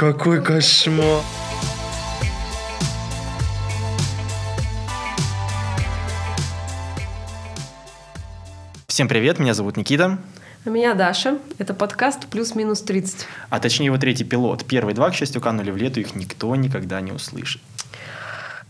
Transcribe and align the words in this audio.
какой 0.00 0.42
кошмар. 0.42 1.20
Всем 8.86 9.08
привет, 9.08 9.38
меня 9.38 9.52
зовут 9.52 9.76
Никита. 9.76 10.18
А 10.64 10.70
меня 10.70 10.94
Даша. 10.94 11.36
Это 11.58 11.74
подкаст 11.74 12.28
«Плюс-минус 12.28 12.82
30». 12.82 13.26
А 13.50 13.60
точнее 13.60 13.86
его 13.86 13.98
третий 13.98 14.24
пилот. 14.24 14.64
Первые 14.64 14.94
два, 14.94 15.10
к 15.10 15.14
счастью, 15.14 15.42
канули 15.42 15.70
в 15.70 15.76
лету, 15.76 16.00
их 16.00 16.14
никто 16.14 16.56
никогда 16.56 17.02
не 17.02 17.12
услышит. 17.12 17.60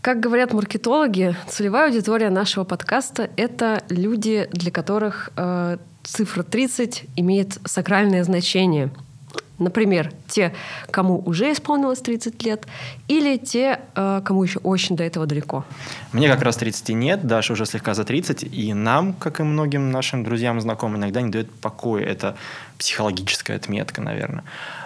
Как 0.01 0.19
говорят 0.19 0.51
маркетологи, 0.51 1.37
целевая 1.47 1.87
аудитория 1.87 2.29
нашего 2.29 2.65
подкаста— 2.65 3.29
это 3.37 3.81
люди, 3.87 4.49
для 4.51 4.69
которых 4.69 5.29
э, 5.37 5.77
цифра 6.03 6.43
30 6.43 7.05
имеет 7.15 7.57
сакральное 7.63 8.25
значение— 8.25 8.91
Например, 9.61 10.11
те, 10.27 10.53
кому 10.89 11.21
уже 11.23 11.51
исполнилось 11.51 11.99
30 12.01 12.43
лет, 12.43 12.65
или 13.07 13.37
те, 13.37 13.79
э, 13.95 14.21
кому 14.25 14.43
еще 14.43 14.57
очень 14.59 14.95
до 14.95 15.03
этого 15.03 15.27
далеко. 15.27 15.63
Мне 16.13 16.27
как 16.27 16.41
раз 16.41 16.57
30 16.57 16.89
нет, 16.89 17.27
Даша 17.27 17.53
уже 17.53 17.67
слегка 17.67 17.93
за 17.93 18.03
30, 18.03 18.43
и 18.43 18.73
нам, 18.73 19.13
как 19.13 19.39
и 19.39 19.43
многим 19.43 19.91
нашим 19.91 20.23
друзьям 20.23 20.57
и 20.57 20.61
знакомым, 20.61 20.97
иногда 20.97 21.21
не 21.21 21.29
дает 21.29 21.51
покоя. 21.51 22.03
Это 22.03 22.35
психологическая 22.79 23.57
отметка, 23.57 24.01
наверное. 24.01 24.43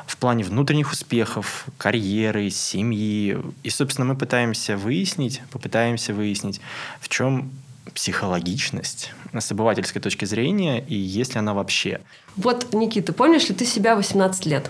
В 0.07 0.17
плане 0.17 0.43
внутренних 0.43 0.91
успехов, 0.91 1.67
карьеры, 1.77 2.49
семьи. 2.49 3.37
И, 3.63 3.70
собственно, 3.70 4.05
мы 4.05 4.17
пытаемся 4.17 4.76
выяснить, 4.76 5.41
попытаемся 5.51 6.13
выяснить, 6.13 6.59
в 6.99 7.07
чем 7.07 7.49
психологичность 7.94 9.13
с 9.34 9.52
обывательской 9.52 10.02
точки 10.02 10.26
зрения, 10.26 10.84
и 10.84 10.95
есть 10.95 11.34
ли 11.34 11.39
она 11.39 11.53
вообще. 11.53 12.02
Вот, 12.35 12.73
Никита, 12.73 13.13
помнишь 13.13 13.48
ли 13.49 13.55
ты 13.55 13.66
себя 13.66 13.95
18 13.95 14.45
лет? 14.45 14.70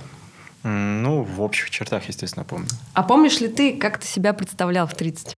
Ну, 0.64 1.22
в 1.22 1.42
общих 1.42 1.70
чертах, 1.70 2.08
естественно, 2.08 2.44
помню. 2.44 2.68
А 2.94 3.04
помнишь 3.04 3.40
ли 3.40 3.48
ты, 3.48 3.78
как 3.78 4.00
ты 4.00 4.08
себя 4.08 4.34
представлял 4.34 4.88
в 4.88 4.96
30? 4.96 5.36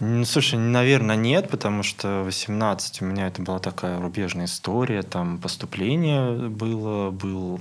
Ну, 0.00 0.24
слушай, 0.24 0.58
наверное, 0.58 1.16
нет, 1.16 1.50
потому 1.50 1.82
что 1.82 2.22
18 2.24 3.02
у 3.02 3.04
меня 3.04 3.26
это 3.26 3.42
была 3.42 3.58
такая 3.58 4.00
рубежная 4.00 4.46
история, 4.46 5.02
там 5.02 5.38
поступление 5.38 6.48
было, 6.48 7.10
был 7.10 7.60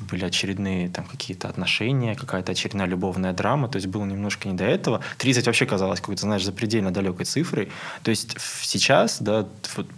были 0.00 0.24
очередные 0.24 0.88
там 0.88 1.04
какие-то 1.04 1.48
отношения, 1.48 2.14
какая-то 2.14 2.52
очередная 2.52 2.86
любовная 2.86 3.32
драма, 3.32 3.68
то 3.68 3.76
есть 3.76 3.86
было 3.86 4.04
немножко 4.04 4.48
не 4.48 4.54
до 4.54 4.64
этого. 4.64 5.00
30 5.18 5.46
вообще 5.46 5.66
казалось 5.66 6.00
какой-то, 6.00 6.22
знаешь, 6.22 6.44
запредельно 6.44 6.90
далекой 6.90 7.26
цифрой. 7.26 7.70
То 8.02 8.10
есть 8.10 8.36
сейчас, 8.62 9.20
да, 9.20 9.46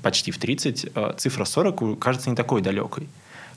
почти 0.03 0.31
в 0.31 0.39
30, 0.39 0.87
э, 0.95 1.15
цифра 1.19 1.45
40 1.45 1.99
кажется 1.99 2.31
не 2.31 2.37
такой 2.37 2.63
далекой 2.63 3.09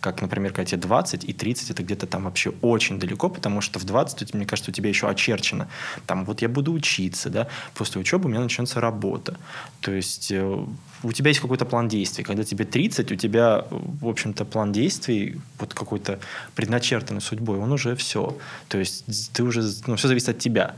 как, 0.05 0.21
например, 0.21 0.53
когда 0.53 0.65
тебе 0.65 0.81
20 0.81 1.23
и 1.23 1.33
30, 1.33 1.71
это 1.71 1.81
где-то 1.81 2.05
там 2.05 2.25
вообще 2.25 2.51
очень 2.61 2.99
далеко, 2.99 3.27
потому 3.27 3.59
что 3.61 3.79
в 3.79 3.85
20, 3.85 4.35
мне 4.35 4.45
кажется, 4.45 4.69
у 4.69 4.73
тебя 4.73 4.89
еще 4.89 5.09
очерчено. 5.09 5.67
Там 6.05 6.25
вот 6.25 6.43
я 6.43 6.47
буду 6.47 6.73
учиться, 6.73 7.31
да, 7.31 7.47
после 7.73 8.01
учебы 8.01 8.25
у 8.25 8.27
меня 8.29 8.41
начнется 8.41 8.79
работа. 8.79 9.35
То 9.81 9.91
есть 9.91 10.31
э, 10.31 10.65
у 11.01 11.11
тебя 11.11 11.29
есть 11.29 11.39
какой-то 11.39 11.65
план 11.65 11.87
действий. 11.87 12.23
Когда 12.23 12.43
тебе 12.43 12.65
30, 12.65 13.11
у 13.11 13.15
тебя, 13.15 13.65
в 13.71 14.07
общем-то, 14.07 14.45
план 14.45 14.71
действий, 14.71 15.41
вот 15.57 15.73
какой-то 15.73 16.19
предначертанный 16.53 17.21
судьбой, 17.21 17.57
он 17.57 17.71
уже 17.71 17.95
все. 17.95 18.37
То 18.67 18.77
есть 18.77 19.05
ты 19.33 19.41
уже, 19.41 19.63
ну, 19.87 19.95
все 19.95 20.07
зависит 20.07 20.29
от 20.29 20.37
тебя. 20.37 20.75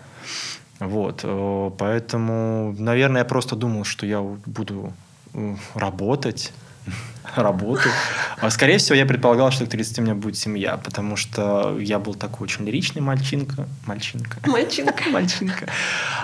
Вот, 0.80 1.20
э, 1.24 1.72
поэтому, 1.78 2.74
наверное, 2.80 3.24
я 3.24 3.26
просто 3.26 3.58
думал, 3.58 3.84
что 3.84 4.06
я 4.06 4.22
буду 4.22 4.94
э, 5.34 5.56
работать, 5.76 6.54
работу. 7.36 7.90
А, 8.40 8.50
скорее 8.50 8.78
всего, 8.78 8.96
я 8.96 9.06
предполагал, 9.06 9.52
что 9.52 9.66
к 9.66 9.70
30 9.70 10.00
у 10.00 10.02
меня 10.02 10.16
будет 10.16 10.38
семья, 10.38 10.78
потому 10.78 11.16
что 11.16 11.78
я 11.80 12.00
был 12.00 12.14
такой 12.16 12.46
очень 12.46 12.66
лиричный 12.66 13.02
мальчинка. 13.02 13.68
Мальчинка. 13.86 14.40
Мальчинка. 14.46 15.04
Мальчинка. 15.12 15.68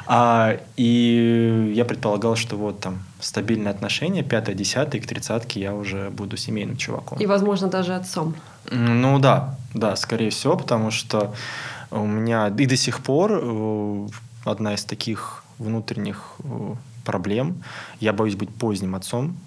А, 0.06 0.58
и 0.78 1.74
я 1.76 1.86
предполагал, 1.86 2.36
что 2.36 2.56
вот 2.56 2.80
там 2.80 3.04
стабильные 3.20 3.72
отношения, 3.72 4.24
пятое, 4.24 4.56
десятое, 4.56 5.02
к 5.02 5.08
тридцатке 5.08 5.60
я 5.60 5.74
уже 5.74 6.10
буду 6.10 6.38
семейным 6.38 6.78
чуваком. 6.78 7.18
И, 7.20 7.26
возможно, 7.26 7.68
даже 7.68 7.96
отцом. 7.96 8.36
Ну 8.72 9.20
да, 9.20 9.58
да, 9.74 9.96
скорее 9.96 10.30
всего, 10.30 10.58
потому 10.58 10.92
что 10.92 11.34
у 11.92 12.06
меня 12.06 12.48
и 12.48 12.66
до 12.66 12.78
сих 12.78 13.02
пор 13.02 13.32
э, 13.34 14.08
одна 14.46 14.74
из 14.74 14.84
таких 14.84 15.44
внутренних 15.60 16.36
э, 16.44 16.76
проблем. 17.06 17.64
Я 18.00 18.14
боюсь 18.14 18.36
быть 18.36 18.50
поздним 18.50 18.96
отцом, 18.96 19.38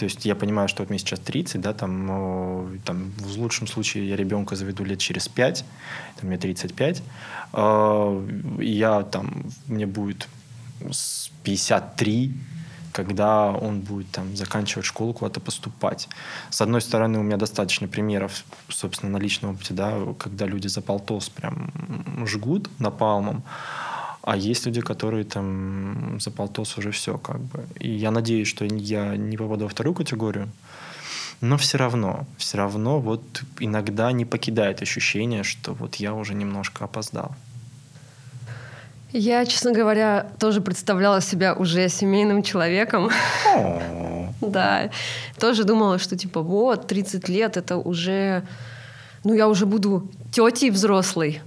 то 0.00 0.04
есть 0.04 0.24
я 0.24 0.34
понимаю, 0.34 0.66
что 0.66 0.82
вот 0.82 0.88
мне 0.88 0.98
сейчас 0.98 1.20
30, 1.20 1.60
да, 1.60 1.74
там, 1.74 2.80
там 2.86 3.12
в 3.18 3.38
лучшем 3.38 3.66
случае 3.66 4.08
я 4.08 4.16
ребенка 4.16 4.56
заведу 4.56 4.82
лет 4.82 4.98
через 4.98 5.28
5, 5.28 5.64
там, 6.16 6.28
мне 6.30 6.38
35, 6.38 7.02
э, 7.52 8.28
я 8.60 9.02
там, 9.02 9.44
мне 9.66 9.84
будет 9.84 10.26
53, 11.44 12.32
когда 12.92 13.50
он 13.50 13.80
будет 13.80 14.10
там 14.10 14.34
заканчивать 14.34 14.86
школу, 14.86 15.12
куда-то 15.12 15.40
поступать. 15.40 16.08
С 16.48 16.62
одной 16.62 16.80
стороны, 16.80 17.18
у 17.18 17.22
меня 17.22 17.36
достаточно 17.36 17.86
примеров, 17.86 18.44
собственно, 18.70 19.18
на 19.18 19.22
личном 19.22 19.50
опыте, 19.50 19.74
да, 19.74 19.98
когда 20.18 20.46
люди 20.46 20.68
за 20.68 20.80
полтос 20.80 21.28
прям 21.28 21.70
жгут 22.26 22.70
напалмом, 22.78 23.42
а 24.22 24.36
есть 24.36 24.66
люди, 24.66 24.80
которые 24.80 25.24
там 25.24 26.18
за 26.20 26.30
полтос 26.30 26.78
уже 26.78 26.90
все 26.90 27.18
как 27.18 27.40
бы. 27.40 27.64
И 27.78 27.90
я 27.90 28.10
надеюсь, 28.10 28.48
что 28.48 28.64
я 28.64 29.16
не 29.16 29.36
попаду 29.36 29.64
во 29.64 29.68
вторую 29.68 29.94
категорию. 29.94 30.48
Но 31.40 31.56
все 31.56 31.78
равно, 31.78 32.26
все 32.36 32.58
равно 32.58 33.00
вот 33.00 33.22
иногда 33.60 34.12
не 34.12 34.26
покидает 34.26 34.82
ощущение, 34.82 35.42
что 35.42 35.72
вот 35.72 35.96
я 35.96 36.12
уже 36.12 36.34
немножко 36.34 36.84
опоздал. 36.84 37.34
Я, 39.12 39.44
честно 39.46 39.72
говоря, 39.72 40.26
тоже 40.38 40.60
представляла 40.60 41.20
себя 41.20 41.54
уже 41.54 41.88
семейным 41.88 42.42
человеком. 42.42 43.10
Да. 44.40 44.90
Тоже 45.38 45.64
думала, 45.64 45.98
что 45.98 46.16
типа 46.16 46.40
вот, 46.40 46.86
30 46.86 47.28
лет, 47.28 47.58
это 47.58 47.76
уже... 47.76 48.42
Ну, 49.22 49.34
я 49.34 49.48
уже 49.48 49.66
буду 49.66 50.08
тетей 50.32 50.70
взрослой. 50.70 51.42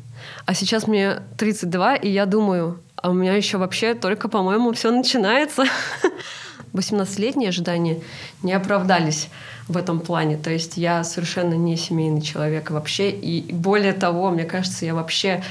А 0.45 0.53
сейчас 0.53 0.88
мне 0.88 1.19
32, 1.38 1.95
и 1.95 2.09
я 2.09 2.25
думаю, 2.25 2.79
а 2.95 3.09
у 3.09 3.13
меня 3.13 3.35
еще 3.35 3.57
вообще 3.57 3.94
только, 3.95 4.29
по-моему, 4.29 4.72
все 4.73 4.91
начинается. 4.91 5.66
18-летние 6.73 7.50
ожидания 7.50 8.01
не 8.41 8.53
оправдались 8.53 9.29
в 9.67 9.78
этом 9.78 10.00
плане. 10.00 10.38
То 10.38 10.50
есть 10.50 10.78
я 10.78 11.03
совершенно 11.03 11.53
не 11.53 11.78
семейный 11.78 12.22
человек 12.22 12.72
вообще. 12.72 13.11
И 13.11 13.53
более 13.53 13.94
того, 13.94 14.31
мне 14.31 14.44
кажется, 14.44 14.85
я 14.85 14.95
вообще 14.95 15.44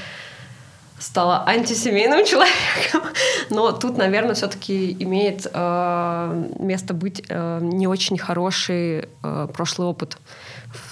стала 0.99 1.43
антисемейным 1.47 2.25
человеком. 2.25 3.03
Но 3.49 3.71
тут, 3.71 3.97
наверное, 3.97 4.35
все-таки 4.35 4.95
имеет 4.99 5.47
э, 5.51 6.49
место 6.59 6.93
быть 6.93 7.23
э, 7.27 7.59
не 7.61 7.87
очень 7.87 8.17
хороший 8.17 9.09
э, 9.23 9.47
прошлый 9.53 9.87
опыт. 9.87 10.17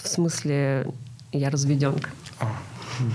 В 0.04 0.08
смысле, 0.08 0.88
я 1.32 1.50
разведенка. 1.50 2.10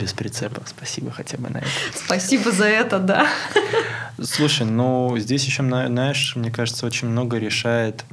Без 0.01 0.13
прицепа. 0.13 0.63
Спасибо 0.67 1.11
хотя 1.11 1.39
бы 1.39 1.49
на 1.49 1.59
это. 1.59 1.69
Спасибо 1.95 2.51
за 2.51 2.67
это, 2.67 2.99
да. 2.99 3.29
Слушай, 4.23 4.67
ну 4.67 5.17
здесь 5.19 5.45
еще, 5.45 5.63
знаешь, 5.63 6.35
мне 6.37 6.51
кажется, 6.51 6.87
очень 6.87 7.09
много 7.09 7.39
решает 7.39 8.05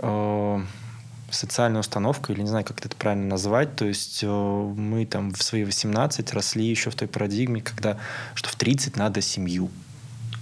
э, 0.00 0.60
социальная 1.30 1.80
установка, 1.80 2.32
или 2.32 2.40
не 2.40 2.48
знаю, 2.48 2.64
как 2.64 2.84
это 2.84 2.94
правильно 2.96 3.26
назвать. 3.26 3.76
То 3.76 3.84
есть 3.84 4.20
э, 4.22 4.26
мы 4.26 5.06
там 5.06 5.32
в 5.32 5.42
свои 5.42 5.64
18 5.64 6.32
росли 6.32 6.64
еще 6.64 6.90
в 6.90 6.94
той 6.94 7.08
парадигме, 7.08 7.60
когда 7.60 7.98
что 8.34 8.48
в 8.48 8.56
30 8.56 8.96
надо 8.96 9.20
семью. 9.20 9.70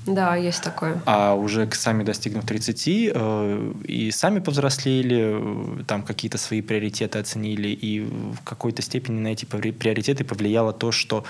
Да, 0.08 0.36
есть 0.36 0.62
такое. 0.62 1.00
А 1.04 1.34
уже 1.34 1.68
сами 1.72 2.02
достигнув 2.02 2.44
30 2.44 2.88
э, 2.88 3.72
и 3.84 4.10
сами 4.10 4.40
повзрослели, 4.40 5.80
э, 5.80 5.84
там 5.86 6.02
какие-то 6.02 6.38
свои 6.38 6.62
приоритеты 6.62 7.18
оценили, 7.18 7.68
и 7.68 8.00
в 8.00 8.40
какой-то 8.44 8.82
степени 8.82 9.20
на 9.20 9.28
эти 9.28 9.44
приоритеты 9.44 10.24
повлияло 10.24 10.72
то, 10.72 10.92
что 10.92 11.24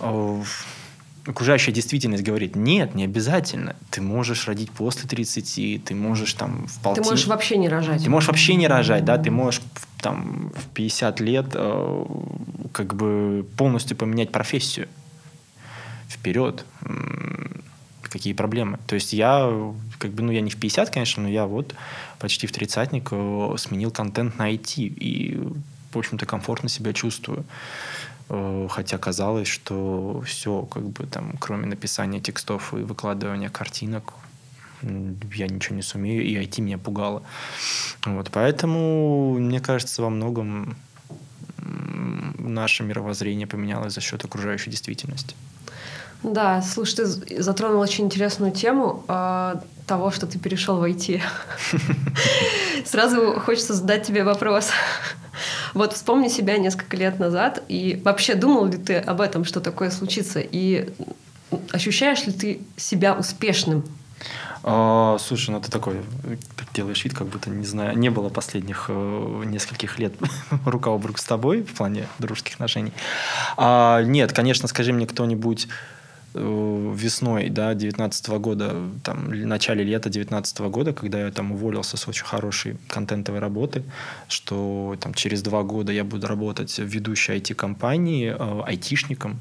э, 0.00 0.42
окружающая 1.26 1.72
действительность 1.72 2.22
говорит, 2.22 2.56
нет, 2.56 2.94
не 2.94 3.04
обязательно. 3.04 3.76
Ты 3.90 4.00
можешь 4.00 4.46
родить 4.46 4.70
после 4.70 5.08
30, 5.08 5.84
ты 5.84 5.94
можешь 5.94 6.32
там 6.34 6.66
в 6.66 6.80
полтин... 6.80 7.02
Ты 7.02 7.10
можешь 7.10 7.26
вообще 7.26 7.56
не 7.56 7.68
рожать. 7.68 8.04
Ты 8.04 8.10
можешь 8.10 8.28
вообще 8.28 8.54
не 8.54 8.68
рожать, 8.68 9.04
да, 9.04 9.18
ты 9.18 9.30
можешь 9.30 9.60
там 10.00 10.52
в 10.54 10.66
50 10.74 11.20
лет 11.20 11.46
э, 11.54 12.04
как 12.72 12.94
бы 12.94 13.44
полностью 13.56 13.96
поменять 13.96 14.30
профессию. 14.30 14.88
Вперед 16.08 16.64
какие 18.10 18.32
проблемы. 18.32 18.78
То 18.86 18.94
есть 18.94 19.12
я, 19.12 19.50
как 19.98 20.12
бы, 20.12 20.22
ну, 20.22 20.32
я 20.32 20.40
не 20.40 20.50
в 20.50 20.56
50, 20.56 20.90
конечно, 20.90 21.22
но 21.22 21.28
я 21.28 21.46
вот 21.46 21.74
почти 22.18 22.46
в 22.46 22.52
тридцатник 22.52 23.08
э, 23.10 23.54
сменил 23.58 23.90
контент 23.90 24.38
на 24.38 24.52
IT 24.52 24.74
и, 24.76 25.38
в 25.92 25.98
общем-то, 25.98 26.26
комфортно 26.26 26.68
себя 26.68 26.92
чувствую. 26.92 27.44
Э, 28.28 28.66
хотя 28.70 28.98
казалось, 28.98 29.48
что 29.48 30.22
все, 30.26 30.62
как 30.62 30.84
бы, 30.84 31.06
там, 31.06 31.34
кроме 31.38 31.66
написания 31.66 32.20
текстов 32.20 32.74
и 32.74 32.78
выкладывания 32.78 33.48
картинок, 33.48 34.14
я 34.82 35.48
ничего 35.48 35.74
не 35.74 35.82
сумею, 35.82 36.24
и 36.24 36.36
IT 36.36 36.60
меня 36.60 36.78
пугало. 36.78 37.22
Вот, 38.04 38.30
поэтому, 38.30 39.34
мне 39.38 39.60
кажется, 39.60 40.02
во 40.02 40.10
многом 40.10 40.76
наше 42.38 42.82
мировоззрение 42.82 43.46
поменялось 43.46 43.94
за 43.94 44.00
счет 44.00 44.24
окружающей 44.24 44.70
действительности. 44.70 45.34
Да, 46.22 46.62
слушай, 46.62 46.96
ты 46.96 47.42
затронул 47.42 47.80
очень 47.80 48.06
интересную 48.06 48.52
тему 48.52 49.04
э, 49.06 49.54
того, 49.86 50.10
что 50.10 50.26
ты 50.26 50.38
перешел 50.38 50.78
в 50.78 50.84
IT. 50.84 51.20
Сразу 52.84 53.38
хочется 53.40 53.74
задать 53.74 54.06
тебе 54.06 54.24
вопрос. 54.24 54.70
Вот 55.74 55.92
вспомни 55.92 56.28
себя 56.28 56.58
несколько 56.58 56.96
лет 56.96 57.20
назад, 57.20 57.62
и 57.68 58.00
вообще 58.04 58.34
думал 58.34 58.66
ли 58.66 58.78
ты 58.78 58.96
об 58.96 59.20
этом, 59.20 59.44
что 59.44 59.60
такое 59.60 59.90
случится, 59.90 60.40
и 60.40 60.90
ощущаешь 61.70 62.26
ли 62.26 62.32
ты 62.32 62.60
себя 62.76 63.14
успешным 63.14 63.84
а, 64.64 65.16
слушай, 65.20 65.50
ну 65.50 65.60
ты 65.60 65.70
такой 65.70 66.02
делаешь 66.74 67.04
вид, 67.04 67.14
как 67.14 67.28
будто 67.28 67.48
не 67.48 67.64
знаю, 67.64 67.96
не 67.96 68.10
было 68.10 68.28
последних 68.28 68.86
э, 68.88 69.42
нескольких 69.46 69.98
лет 69.98 70.14
рука 70.66 70.92
об 70.92 71.06
руку 71.06 71.18
с 71.18 71.24
тобой 71.24 71.62
в 71.62 71.74
плане 71.74 72.08
дружеских 72.18 72.54
отношений. 72.54 72.92
А, 73.56 74.02
нет, 74.02 74.32
конечно, 74.32 74.68
скажи 74.68 74.92
мне 74.92 75.06
кто-нибудь 75.06 75.68
весной, 76.34 77.48
да, 77.48 77.74
19 77.74 78.28
года, 78.38 78.76
там, 79.02 79.28
в 79.28 79.46
начале 79.46 79.82
лета 79.82 80.10
19 80.10 80.58
года, 80.60 80.92
когда 80.92 81.24
я 81.24 81.30
там 81.30 81.52
уволился 81.52 81.96
с 81.96 82.06
очень 82.06 82.24
хорошей 82.24 82.76
контентовой 82.88 83.40
работы, 83.40 83.82
что 84.28 84.96
там 85.00 85.14
через 85.14 85.42
два 85.42 85.62
года 85.62 85.92
я 85.92 86.04
буду 86.04 86.26
работать 86.26 86.76
в 86.78 86.84
ведущей 86.84 87.32
IT-компании, 87.32 88.34
э, 88.38 88.62
айтишником. 88.66 89.40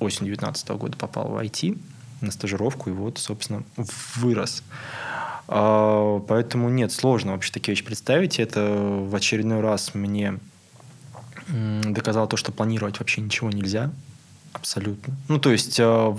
Осень 0.00 0.26
19 0.26 0.68
года 0.70 0.96
попал 0.96 1.28
в 1.28 1.36
IT, 1.36 1.78
на 2.20 2.30
стажировку, 2.30 2.90
и 2.90 2.92
вот, 2.92 3.18
собственно, 3.18 3.64
вырос. 4.16 4.62
А, 5.46 6.20
поэтому 6.20 6.68
нет, 6.68 6.92
сложно 6.92 7.32
вообще 7.32 7.52
такие 7.52 7.72
вещи 7.72 7.84
представить. 7.84 8.40
Это 8.40 8.64
в 8.70 9.14
очередной 9.14 9.60
раз 9.60 9.94
мне 9.94 10.38
доказало 11.48 12.26
то, 12.26 12.36
что 12.36 12.52
планировать 12.52 12.98
вообще 12.98 13.20
ничего 13.20 13.50
нельзя. 13.50 13.90
Абсолютно. 14.54 15.14
Ну, 15.28 15.38
то 15.38 15.50
есть 15.50 15.78
а, 15.80 16.16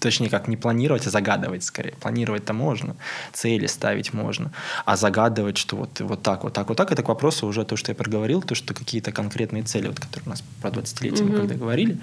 точнее, 0.00 0.28
как 0.28 0.48
не 0.48 0.56
планировать, 0.56 1.06
а 1.06 1.10
загадывать 1.10 1.62
скорее. 1.62 1.92
Планировать-то 2.00 2.52
можно, 2.52 2.96
цели 3.32 3.66
ставить 3.66 4.12
можно, 4.12 4.50
а 4.84 4.96
загадывать, 4.96 5.56
что 5.56 5.76
вот, 5.76 6.00
вот 6.00 6.22
так, 6.22 6.44
вот 6.44 6.52
так, 6.52 6.68
вот 6.68 6.76
так, 6.76 6.90
это 6.90 7.02
к 7.02 7.08
вопросу 7.08 7.46
уже 7.46 7.64
то, 7.64 7.76
что 7.76 7.92
я 7.92 7.96
проговорил, 7.96 8.42
то, 8.42 8.54
что 8.54 8.74
какие-то 8.74 9.12
конкретные 9.12 9.62
цели, 9.62 9.86
вот, 9.88 10.00
которые 10.00 10.26
у 10.26 10.30
нас 10.30 10.42
про 10.60 10.70
20-летие 10.70 11.28
mm-hmm. 11.28 11.36
когда 11.36 11.54
говорили, 11.54 11.98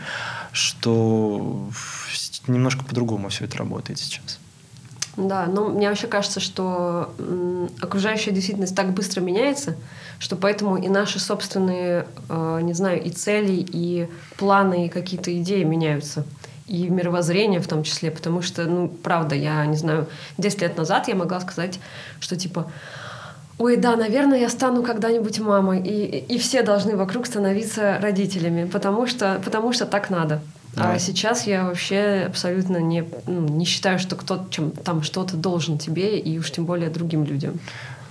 что 0.51 1.69
немножко 2.47 2.85
по-другому 2.85 3.29
все 3.29 3.45
это 3.45 3.57
работает 3.57 3.99
сейчас. 3.99 4.39
Да, 5.17 5.47
но 5.47 5.69
мне 5.69 5.89
вообще 5.89 6.05
кажется, 6.05 6.39
что 6.39 7.11
окружающая 7.81 8.31
действительность 8.31 8.75
так 8.75 8.91
быстро 8.91 9.19
меняется, 9.19 9.75
что 10.19 10.35
поэтому 10.35 10.77
и 10.77 10.87
наши 10.89 11.19
собственные, 11.19 12.05
э, 12.29 12.59
не 12.61 12.73
знаю, 12.73 13.01
и 13.03 13.09
цели, 13.09 13.65
и 13.67 14.07
планы, 14.37 14.85
и 14.85 14.89
какие-то 14.89 15.35
идеи 15.35 15.63
меняются 15.63 16.23
и 16.67 16.89
мировоззрение 16.89 17.61
в 17.61 17.67
том 17.67 17.83
числе, 17.83 18.11
потому 18.11 18.41
что, 18.41 18.65
ну, 18.65 18.89
правда, 18.89 19.35
я 19.35 19.65
не 19.65 19.77
знаю, 19.77 20.07
10 20.37 20.61
лет 20.61 20.77
назад 20.77 21.07
я 21.07 21.15
могла 21.15 21.39
сказать, 21.39 21.79
что 22.19 22.35
типа, 22.35 22.69
ой, 23.57 23.77
да, 23.77 23.95
наверное, 23.95 24.39
я 24.39 24.49
стану 24.49 24.83
когда-нибудь 24.83 25.39
мамой, 25.39 25.81
и, 25.81 26.17
и 26.19 26.37
все 26.37 26.61
должны 26.61 26.95
вокруг 26.95 27.25
становиться 27.25 27.97
родителями, 28.01 28.65
потому 28.65 29.07
что, 29.07 29.41
потому 29.43 29.71
что 29.71 29.85
так 29.85 30.09
надо. 30.09 30.41
Да. 30.77 30.93
А 30.93 30.99
сейчас 30.99 31.47
я 31.47 31.63
вообще 31.65 32.25
абсолютно 32.27 32.77
не, 32.77 33.03
ну, 33.25 33.47
не 33.47 33.65
считаю, 33.65 33.97
что 33.97 34.15
кто-то 34.15 34.45
чем, 34.51 34.69
там 34.69 35.01
что-то 35.01 35.35
должен 35.35 35.79
тебе, 35.79 36.19
и 36.19 36.37
уж 36.37 36.51
тем 36.51 36.65
более 36.65 36.91
другим 36.91 37.23
людям. 37.23 37.59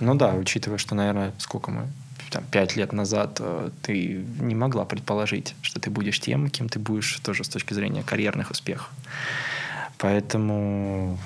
Ну 0.01 0.15
да, 0.15 0.33
учитывая, 0.33 0.77
что, 0.77 0.93
наверное, 0.93 1.31
сколько 1.37 1.71
мы 1.71 1.87
там, 2.29 2.43
пять 2.51 2.75
лет 2.75 2.91
назад 2.91 3.37
э, 3.39 3.69
ты 3.81 4.25
не 4.39 4.53
могла 4.53 4.83
предположить, 4.83 5.55
что 5.61 5.79
ты 5.79 5.89
будешь 5.89 6.19
тем, 6.19 6.49
кем 6.49 6.67
ты 6.67 6.77
будешь 6.77 7.19
тоже 7.23 7.45
с 7.45 7.49
точки 7.49 7.73
зрения 7.73 8.03
карьерных 8.03 8.51
успехов. 8.51 8.91
Поэтому... 9.99 11.17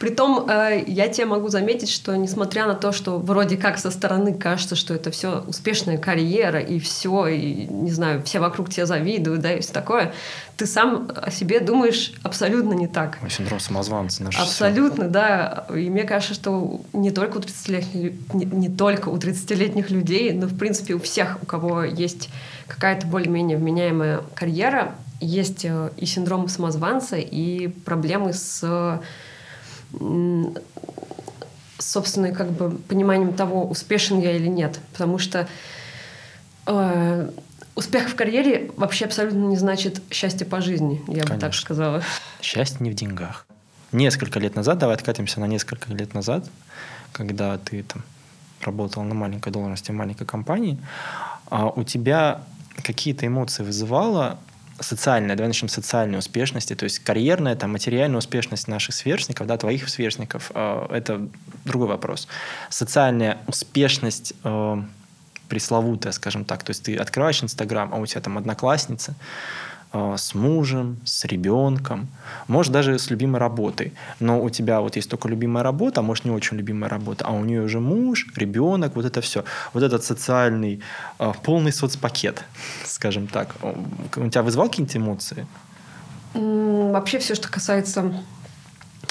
Притом, 0.00 0.48
э, 0.48 0.82
я 0.86 1.08
тебе 1.08 1.26
могу 1.26 1.48
заметить, 1.48 1.90
что 1.90 2.16
несмотря 2.16 2.66
на 2.66 2.74
то, 2.74 2.90
что 2.90 3.18
вроде 3.18 3.56
как 3.56 3.78
со 3.78 3.90
стороны 3.90 4.34
кажется, 4.34 4.74
что 4.74 4.94
это 4.94 5.10
все 5.10 5.44
успешная 5.46 5.96
карьера 5.96 6.58
и 6.58 6.80
все, 6.80 7.28
и, 7.28 7.66
не 7.66 7.90
знаю, 7.90 8.22
все 8.24 8.40
вокруг 8.40 8.70
тебя 8.70 8.86
завидуют, 8.86 9.42
да, 9.42 9.52
и 9.54 9.60
все 9.60 9.72
такое, 9.72 10.12
ты 10.56 10.66
сам 10.66 11.08
о 11.14 11.30
себе 11.30 11.60
думаешь 11.60 12.14
абсолютно 12.22 12.72
не 12.72 12.88
так. 12.88 13.18
Синдром 13.28 13.60
самозванца 13.60 14.24
наш. 14.24 14.38
Абсолютно, 14.38 15.04
все. 15.04 15.12
да. 15.12 15.66
И 15.74 15.88
мне 15.88 16.02
кажется, 16.02 16.34
что 16.34 16.80
не 16.92 17.12
только 17.12 17.36
у 17.36 17.40
30-летних, 17.40 18.12
не, 18.34 18.44
не 18.44 18.68
только 18.68 19.08
у 19.08 19.16
30-летних 19.16 19.90
людей, 19.90 20.32
но, 20.32 20.46
в 20.46 20.58
принципе, 20.58 20.94
у 20.94 20.98
всех, 20.98 21.38
у 21.42 21.46
кого 21.46 21.84
есть 21.84 22.28
какая-то 22.66 23.06
более-менее 23.06 23.56
вменяемая 23.56 24.22
карьера, 24.34 24.94
есть 25.20 25.64
э, 25.64 25.90
и 25.96 26.06
синдром 26.06 26.48
самозванца, 26.48 27.16
и 27.16 27.68
проблемы 27.68 28.32
с 28.32 29.00
собственным 31.78 32.34
как 32.34 32.50
бы 32.50 32.70
пониманием 32.70 33.34
того, 33.34 33.66
успешен 33.66 34.20
я 34.20 34.32
или 34.32 34.48
нет. 34.48 34.80
Потому 34.92 35.18
что 35.18 35.48
э, 36.66 37.30
успех 37.74 38.08
в 38.08 38.14
карьере 38.14 38.70
вообще 38.76 39.04
абсолютно 39.04 39.44
не 39.44 39.56
значит 39.56 40.02
счастье 40.10 40.46
по 40.46 40.60
жизни, 40.60 41.02
я 41.06 41.22
Конечно. 41.22 41.34
бы 41.34 41.40
так 41.40 41.54
сказала. 41.54 42.02
Счастье 42.40 42.78
не 42.80 42.90
в 42.90 42.94
деньгах. 42.94 43.46
Несколько 43.92 44.40
лет 44.40 44.56
назад, 44.56 44.78
давай 44.78 44.96
откатимся 44.96 45.40
на 45.40 45.46
несколько 45.46 45.92
лет 45.92 46.12
назад, 46.14 46.48
когда 47.12 47.56
ты 47.58 47.82
там 47.82 48.02
работал 48.62 49.02
на 49.04 49.14
маленькой 49.14 49.52
должности 49.52 49.90
в 49.90 49.94
маленькой 49.94 50.26
компании, 50.26 50.78
а 51.48 51.68
у 51.68 51.84
тебя 51.84 52.42
какие-то 52.82 53.26
эмоции 53.26 53.62
вызывало 53.62 54.38
социальная, 54.80 55.36
давай 55.36 55.48
начнем 55.48 55.68
с 55.68 55.74
социальной 55.74 56.18
успешности, 56.18 56.74
то 56.74 56.84
есть 56.84 56.98
карьерная, 57.00 57.56
там, 57.56 57.72
материальная 57.72 58.18
успешность 58.18 58.68
наших 58.68 58.94
сверстников, 58.94 59.46
да, 59.46 59.56
твоих 59.56 59.88
сверстников, 59.88 60.50
э, 60.54 60.86
это 60.90 61.28
другой 61.64 61.88
вопрос. 61.88 62.28
Социальная 62.68 63.38
успешность 63.46 64.34
э, 64.44 64.82
пресловутая, 65.48 66.12
скажем 66.12 66.44
так, 66.44 66.62
то 66.62 66.70
есть 66.70 66.84
ты 66.84 66.96
открываешь 66.96 67.42
Инстаграм, 67.42 67.92
а 67.92 67.98
у 67.98 68.06
тебя 68.06 68.20
там 68.20 68.38
одноклассница, 68.38 69.14
с 69.92 70.34
мужем, 70.34 70.98
с 71.04 71.24
ребенком, 71.24 72.08
может 72.48 72.72
даже 72.72 72.98
с 72.98 73.10
любимой 73.10 73.40
работой. 73.40 73.92
Но 74.20 74.42
у 74.42 74.50
тебя 74.50 74.80
вот 74.80 74.96
есть 74.96 75.10
только 75.10 75.28
любимая 75.28 75.62
работа, 75.62 76.00
а 76.00 76.02
может 76.02 76.24
не 76.24 76.30
очень 76.30 76.56
любимая 76.56 76.90
работа, 76.90 77.24
а 77.26 77.32
у 77.32 77.44
нее 77.44 77.62
уже 77.62 77.80
муж, 77.80 78.26
ребенок, 78.36 78.96
вот 78.96 79.04
это 79.04 79.20
все. 79.20 79.44
Вот 79.72 79.82
этот 79.82 80.04
социальный, 80.04 80.80
а, 81.18 81.32
полный 81.32 81.72
соцпакет, 81.72 82.44
скажем 82.84 83.26
так. 83.26 83.54
У 84.16 84.28
тебя 84.28 84.42
вызвал 84.42 84.68
какие-нибудь 84.68 84.96
эмоции? 84.96 85.46
Вообще 86.34 87.18
все, 87.18 87.34
что 87.34 87.48
касается 87.48 88.12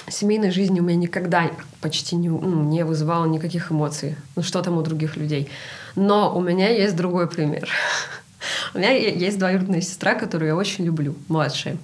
семейной 0.08 0.52
жизни 0.52 0.80
у 0.80 0.84
меня 0.84 0.98
никогда 0.98 1.50
почти 1.82 2.16
не, 2.16 2.30
ну, 2.30 2.64
не 2.64 2.86
вызывало 2.86 3.26
никаких 3.26 3.72
эмоций. 3.72 4.16
Ну 4.36 4.44
что 4.44 4.62
там 4.62 4.78
у 4.78 4.82
других 4.82 5.18
людей. 5.18 5.50
Но 5.96 6.36
у 6.36 6.42
меня 6.42 6.70
есть 6.70 6.96
другой 6.96 7.28
пример. 7.28 7.70
У 8.74 8.78
меня 8.78 8.92
есть 8.92 9.38
двоюродная 9.38 9.82
сестра, 9.82 10.16
которую 10.16 10.50
я 10.50 10.56
очень 10.56 10.86
люблю, 10.86 11.16
младшая. 11.28 11.78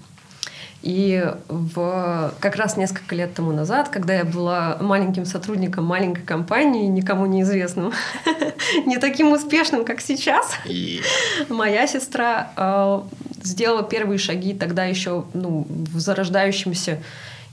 И 0.81 1.23
в, 1.47 2.33
как 2.39 2.55
раз 2.55 2.75
несколько 2.75 3.13
лет 3.13 3.35
тому 3.35 3.51
назад, 3.51 3.89
когда 3.89 4.15
я 4.15 4.25
была 4.25 4.77
маленьким 4.81 5.25
сотрудником 5.25 5.85
маленькой 5.85 6.23
компании, 6.23 6.87
никому 6.87 7.27
неизвестным, 7.27 7.93
не 8.87 8.97
таким 8.97 9.31
успешным, 9.31 9.85
как 9.85 10.01
сейчас, 10.01 10.51
моя 11.49 11.85
сестра 11.85 12.51
э, 12.57 13.01
сделала 13.43 13.83
первые 13.83 14.17
шаги 14.17 14.55
тогда 14.55 14.85
еще 14.85 15.25
ну, 15.35 15.67
в 15.69 15.99
зарождающемся 15.99 16.97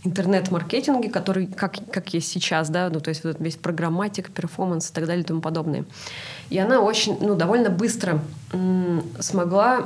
интернет-маркетинге, 0.09 1.09
который 1.09 1.47
как, 1.47 1.77
как 1.91 2.15
есть 2.15 2.29
сейчас, 2.29 2.69
да, 2.69 2.91
ну, 2.91 3.01
то 3.01 3.11
есть 3.11 3.25
вот 3.25 3.37
весь 3.41 3.57
программатик, 3.57 4.31
перформанс 4.31 4.91
и 4.91 4.93
так 4.93 5.07
далее 5.07 5.23
и 5.23 5.27
тому 5.27 5.41
подобное. 5.41 5.85
И 6.51 6.59
она 6.59 6.81
очень, 6.81 7.17
ну, 7.21 7.35
довольно 7.35 7.71
быстро 7.71 8.21
смогла 9.21 9.85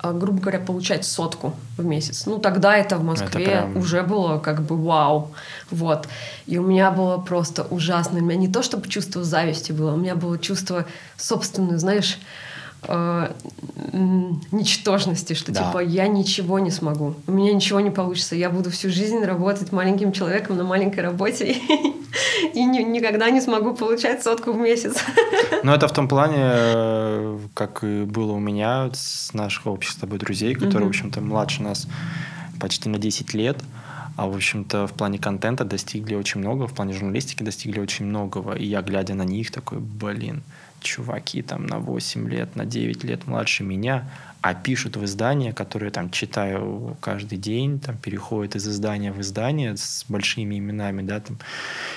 а, 0.00 0.12
грубо 0.12 0.40
говоря, 0.40 0.60
получать 0.60 1.04
сотку 1.04 1.54
в 1.76 1.84
месяц. 1.84 2.24
Ну, 2.26 2.38
тогда 2.38 2.76
это 2.76 2.98
в 2.98 3.02
Москве 3.02 3.42
это 3.42 3.62
прям... 3.62 3.76
уже 3.76 4.02
было 4.04 4.38
как 4.38 4.62
бы 4.62 4.76
вау. 4.76 5.32
Вот. 5.72 6.06
И 6.46 6.56
у 6.56 6.62
меня 6.62 6.92
было 6.92 7.18
просто 7.18 7.64
ужасно. 7.64 8.20
У 8.20 8.22
меня 8.22 8.36
не 8.36 8.48
то, 8.48 8.62
чтобы 8.62 8.88
чувство 8.88 9.24
зависти 9.24 9.72
было, 9.72 9.94
у 9.94 9.96
меня 9.96 10.14
было 10.14 10.38
чувство 10.38 10.86
собственное, 11.16 11.78
знаешь, 11.78 12.18
э, 12.82 13.32
ничтожности, 14.52 15.34
что 15.34 15.52
да. 15.52 15.64
типа 15.64 15.78
я 15.78 16.08
ничего 16.08 16.58
не 16.58 16.70
смогу, 16.70 17.14
у 17.26 17.32
меня 17.32 17.52
ничего 17.52 17.80
не 17.80 17.90
получится, 17.90 18.36
я 18.36 18.50
буду 18.50 18.70
всю 18.70 18.90
жизнь 18.90 19.24
работать 19.24 19.72
маленьким 19.72 20.12
человеком 20.12 20.56
на 20.56 20.64
маленькой 20.64 21.00
работе 21.00 21.52
и 22.54 22.64
ни, 22.64 22.82
никогда 22.82 23.30
не 23.30 23.40
смогу 23.40 23.74
получать 23.74 24.22
сотку 24.22 24.52
в 24.52 24.58
месяц. 24.58 24.96
Ну 25.64 25.72
это 25.72 25.88
в 25.88 25.92
том 25.92 26.06
плане, 26.06 26.38
э, 26.38 27.38
как 27.52 27.82
и 27.82 28.04
было 28.04 28.32
у 28.32 28.38
меня 28.38 28.90
с 28.92 29.32
наших 29.34 29.66
общих 29.66 29.90
с 29.90 29.96
тобой 29.96 30.18
друзей, 30.18 30.54
которые, 30.54 30.86
в 30.86 30.88
общем-то, 30.88 31.20
младше 31.20 31.62
нас 31.62 31.88
почти 32.60 32.88
на 32.88 32.98
10 32.98 33.34
лет. 33.34 33.58
А, 34.16 34.26
в 34.26 34.34
общем-то, 34.34 34.86
в 34.86 34.92
плане 34.94 35.18
контента 35.18 35.64
достигли 35.64 36.14
очень 36.14 36.40
много, 36.40 36.66
в 36.66 36.74
плане 36.74 36.92
журналистики 36.92 37.42
достигли 37.42 37.80
очень 37.80 38.06
многого. 38.06 38.54
И 38.54 38.64
я, 38.64 38.82
глядя 38.82 39.14
на 39.14 39.22
них, 39.24 39.50
такой, 39.50 39.78
блин, 39.78 40.42
чуваки 40.80 41.42
там 41.42 41.66
на 41.66 41.78
8 41.78 42.28
лет, 42.28 42.56
на 42.56 42.64
9 42.64 43.04
лет 43.04 43.26
младше 43.26 43.64
меня, 43.64 44.08
а 44.40 44.54
пишут 44.54 44.96
в 44.96 45.04
издания, 45.04 45.52
которые 45.52 45.90
там 45.90 46.10
читаю 46.10 46.96
каждый 47.00 47.38
день, 47.38 47.80
там 47.80 47.96
переходят 47.96 48.54
из 48.54 48.68
издания 48.68 49.12
в 49.12 49.20
издание 49.20 49.76
с 49.76 50.04
большими 50.08 50.58
именами, 50.58 51.02
да, 51.02 51.20
там, 51.20 51.38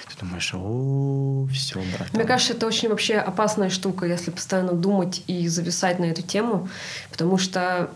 ты 0.10 0.26
думаешь, 0.26 0.52
о, 0.54 1.48
все, 1.52 1.82
брат. 1.96 2.12
Мне 2.14 2.24
кажется, 2.24 2.54
это 2.54 2.66
очень 2.66 2.90
вообще 2.90 3.18
опасная 3.18 3.70
штука, 3.70 4.06
если 4.08 4.32
постоянно 4.32 4.74
думать 4.74 5.24
и 5.28 5.48
зависать 5.48 6.00
на 6.00 6.06
эту 6.06 6.24
тему, 6.24 6.68
потому 7.12 7.38
что 7.38 7.92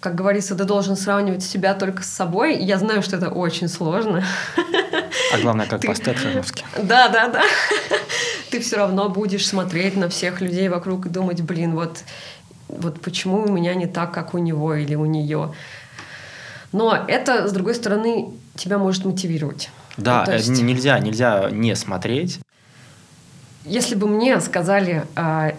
как 0.00 0.14
говорится, 0.14 0.54
ты 0.54 0.64
должен 0.64 0.96
сравнивать 0.96 1.42
себя 1.42 1.74
только 1.74 2.02
с 2.02 2.08
собой. 2.08 2.56
Я 2.56 2.78
знаю, 2.78 3.02
что 3.02 3.16
это 3.16 3.28
очень 3.30 3.68
сложно. 3.68 4.24
А 5.32 5.38
главное, 5.38 5.66
как 5.66 5.80
ты... 5.80 5.88
посты 5.88 6.10
Архановский. 6.10 6.64
Да, 6.82 7.08
да, 7.08 7.28
да. 7.28 7.42
Ты 8.50 8.60
все 8.60 8.76
равно 8.76 9.08
будешь 9.08 9.46
смотреть 9.46 9.96
на 9.96 10.08
всех 10.08 10.40
людей 10.40 10.68
вокруг 10.68 11.06
и 11.06 11.08
думать, 11.08 11.42
блин, 11.42 11.74
вот 11.74 12.04
вот 12.68 13.00
почему 13.00 13.44
у 13.44 13.52
меня 13.52 13.74
не 13.74 13.86
так, 13.86 14.12
как 14.12 14.34
у 14.34 14.38
него 14.38 14.74
или 14.74 14.94
у 14.94 15.06
нее. 15.06 15.52
Но 16.72 16.94
это, 17.08 17.48
с 17.48 17.52
другой 17.52 17.74
стороны, 17.74 18.30
тебя 18.56 18.78
может 18.78 19.04
мотивировать. 19.04 19.70
Да, 19.96 20.24
ну, 20.26 20.32
есть... 20.34 20.48
нельзя, 20.62 20.98
нельзя 20.98 21.48
не 21.50 21.74
смотреть. 21.74 22.40
Если 23.68 23.94
бы 23.94 24.08
мне 24.08 24.40
сказали 24.40 25.04
а, 25.14 25.52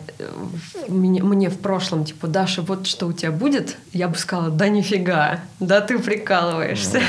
мне, 0.87 1.23
мне 1.23 1.49
в 1.49 1.59
прошлом, 1.59 2.05
типа, 2.05 2.27
Даша, 2.27 2.61
вот 2.61 2.87
что 2.87 3.07
у 3.07 3.13
тебя 3.13 3.31
будет, 3.31 3.77
я 3.93 4.07
бы 4.07 4.17
сказала, 4.17 4.49
да 4.49 4.67
нифига, 4.69 5.41
да 5.59 5.81
ты 5.81 5.99
прикалываешься. 5.99 7.01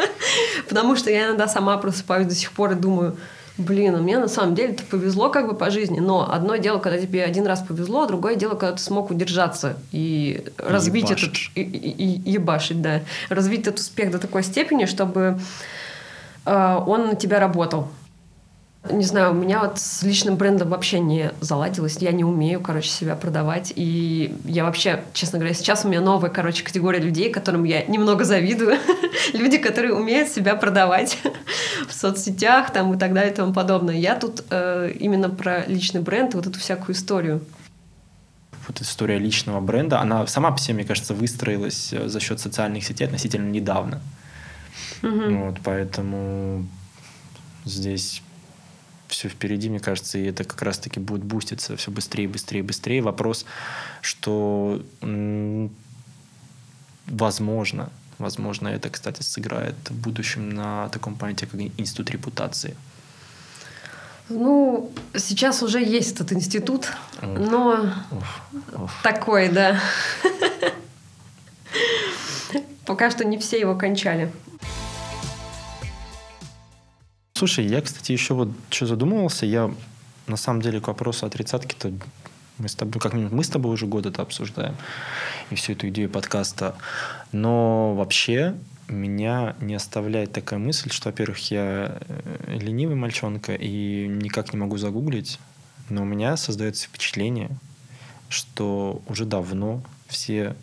Потому 0.68 0.96
что 0.96 1.10
я 1.10 1.26
иногда 1.26 1.48
сама 1.48 1.76
просыпаюсь 1.76 2.26
до 2.26 2.34
сих 2.34 2.52
пор 2.52 2.72
и 2.72 2.74
думаю, 2.74 3.16
Блин, 3.58 3.94
а 3.94 3.98
мне 3.98 4.18
на 4.18 4.28
самом 4.28 4.54
деле 4.54 4.72
это 4.72 4.82
повезло 4.84 5.28
как 5.28 5.46
бы 5.46 5.54
по 5.54 5.70
жизни, 5.70 6.00
но 6.00 6.32
одно 6.32 6.56
дело, 6.56 6.78
когда 6.78 6.98
тебе 6.98 7.22
один 7.22 7.46
раз 7.46 7.60
повезло, 7.60 8.02
а 8.02 8.06
другое 8.06 8.34
дело, 8.34 8.54
когда 8.54 8.76
ты 8.76 8.82
смог 8.82 9.10
удержаться 9.10 9.76
и 9.92 10.42
разбить 10.56 11.10
этот... 11.10 11.34
И, 11.54 11.60
и, 11.60 12.14
и 12.14 12.30
ебашить, 12.32 12.80
да. 12.80 13.02
Развить 13.28 13.60
этот 13.62 13.80
успех 13.80 14.10
до 14.10 14.18
такой 14.18 14.42
степени, 14.42 14.86
чтобы 14.86 15.38
э, 16.46 16.82
он 16.86 17.08
на 17.08 17.14
тебя 17.14 17.40
работал. 17.40 17.88
Не 18.90 19.04
знаю, 19.04 19.30
у 19.30 19.34
меня 19.34 19.60
вот 19.60 19.78
с 19.78 20.02
личным 20.02 20.34
брендом 20.34 20.70
вообще 20.70 20.98
не 20.98 21.30
заладилось. 21.40 21.98
Я 21.98 22.10
не 22.10 22.24
умею, 22.24 22.60
короче, 22.60 22.88
себя 22.88 23.14
продавать. 23.14 23.72
И 23.76 24.34
я 24.44 24.64
вообще, 24.64 25.04
честно 25.12 25.38
говоря, 25.38 25.54
сейчас 25.54 25.84
у 25.84 25.88
меня 25.88 26.00
новая, 26.00 26.30
короче, 26.30 26.64
категория 26.64 26.98
людей, 26.98 27.30
которым 27.30 27.62
я 27.62 27.84
немного 27.84 28.24
завидую. 28.24 28.76
Люди, 29.34 29.58
которые 29.58 29.94
умеют 29.94 30.30
себя 30.30 30.56
продавать 30.56 31.16
в 31.88 31.94
соцсетях 31.94 32.72
там, 32.72 32.92
и 32.92 32.98
так 32.98 33.14
далее 33.14 33.32
и 33.32 33.36
тому 33.36 33.52
подобное. 33.52 33.94
Я 33.94 34.16
тут 34.16 34.42
э, 34.50 34.90
именно 34.98 35.30
про 35.30 35.64
личный 35.66 36.00
бренд 36.00 36.34
и 36.34 36.36
вот 36.36 36.48
эту 36.48 36.58
всякую 36.58 36.96
историю 36.96 37.40
вот 38.68 38.80
история 38.80 39.18
личного 39.18 39.60
бренда, 39.60 40.00
она 40.00 40.24
сама 40.28 40.52
по 40.52 40.58
себе, 40.58 40.74
мне 40.74 40.84
кажется, 40.84 41.14
выстроилась 41.14 41.92
э, 41.92 42.08
за 42.08 42.20
счет 42.20 42.38
социальных 42.38 42.84
сетей 42.84 43.06
относительно 43.06 43.50
недавно. 43.50 44.00
Mm-hmm. 45.02 45.46
Вот, 45.46 45.56
поэтому 45.64 46.66
здесь 47.64 48.22
все 49.12 49.28
впереди, 49.28 49.68
мне 49.68 49.78
кажется, 49.78 50.18
и 50.18 50.24
это 50.24 50.44
как 50.44 50.62
раз-таки 50.62 50.98
будет 50.98 51.22
буститься 51.22 51.76
все 51.76 51.90
быстрее, 51.90 52.26
быстрее, 52.28 52.62
быстрее. 52.62 53.02
Вопрос, 53.02 53.44
что 54.00 54.82
возможно, 57.06 57.90
возможно, 58.18 58.68
это, 58.68 58.88
кстати, 58.90 59.22
сыграет 59.22 59.76
в 59.88 59.94
будущем 59.94 60.50
на 60.50 60.88
таком 60.88 61.14
понятии, 61.14 61.44
как 61.44 61.60
институт 61.78 62.10
репутации. 62.10 62.74
Ну, 64.28 64.90
сейчас 65.14 65.62
уже 65.62 65.82
есть 65.82 66.14
этот 66.14 66.32
институт, 66.32 66.88
но 67.20 67.92
уф, 68.10 68.42
уф. 68.72 69.00
такой, 69.02 69.50
да. 69.50 69.78
Пока 72.86 73.10
что 73.10 73.24
не 73.24 73.36
все 73.38 73.60
его 73.60 73.74
кончали. 73.76 74.32
Слушай, 77.42 77.66
я, 77.66 77.80
кстати, 77.80 78.12
еще 78.12 78.34
вот 78.34 78.50
что 78.70 78.86
задумывался, 78.86 79.46
я 79.46 79.74
на 80.28 80.36
самом 80.36 80.62
деле 80.62 80.80
к 80.80 80.86
вопросу 80.86 81.26
о 81.26 81.28
тридцатке-то 81.28 81.92
мы 82.58 82.68
с 82.68 82.76
тобой, 82.76 83.00
как 83.00 83.14
минимум, 83.14 83.34
мы 83.34 83.42
с 83.42 83.48
тобой 83.48 83.74
уже 83.74 83.88
год 83.88 84.06
это 84.06 84.22
обсуждаем, 84.22 84.76
и 85.50 85.56
всю 85.56 85.72
эту 85.72 85.88
идею 85.88 86.08
подкаста. 86.08 86.76
Но 87.32 87.96
вообще 87.96 88.54
меня 88.86 89.56
не 89.60 89.74
оставляет 89.74 90.30
такая 90.32 90.60
мысль, 90.60 90.92
что, 90.92 91.08
во-первых, 91.08 91.50
я 91.50 91.98
э, 91.98 92.58
ленивый 92.60 92.94
мальчонка 92.94 93.56
и 93.56 94.06
никак 94.06 94.52
не 94.52 94.60
могу 94.60 94.76
загуглить, 94.76 95.40
но 95.88 96.02
у 96.02 96.04
меня 96.04 96.36
создается 96.36 96.86
впечатление, 96.86 97.50
что 98.28 99.02
уже 99.08 99.24
давно 99.24 99.82
все 100.06 100.54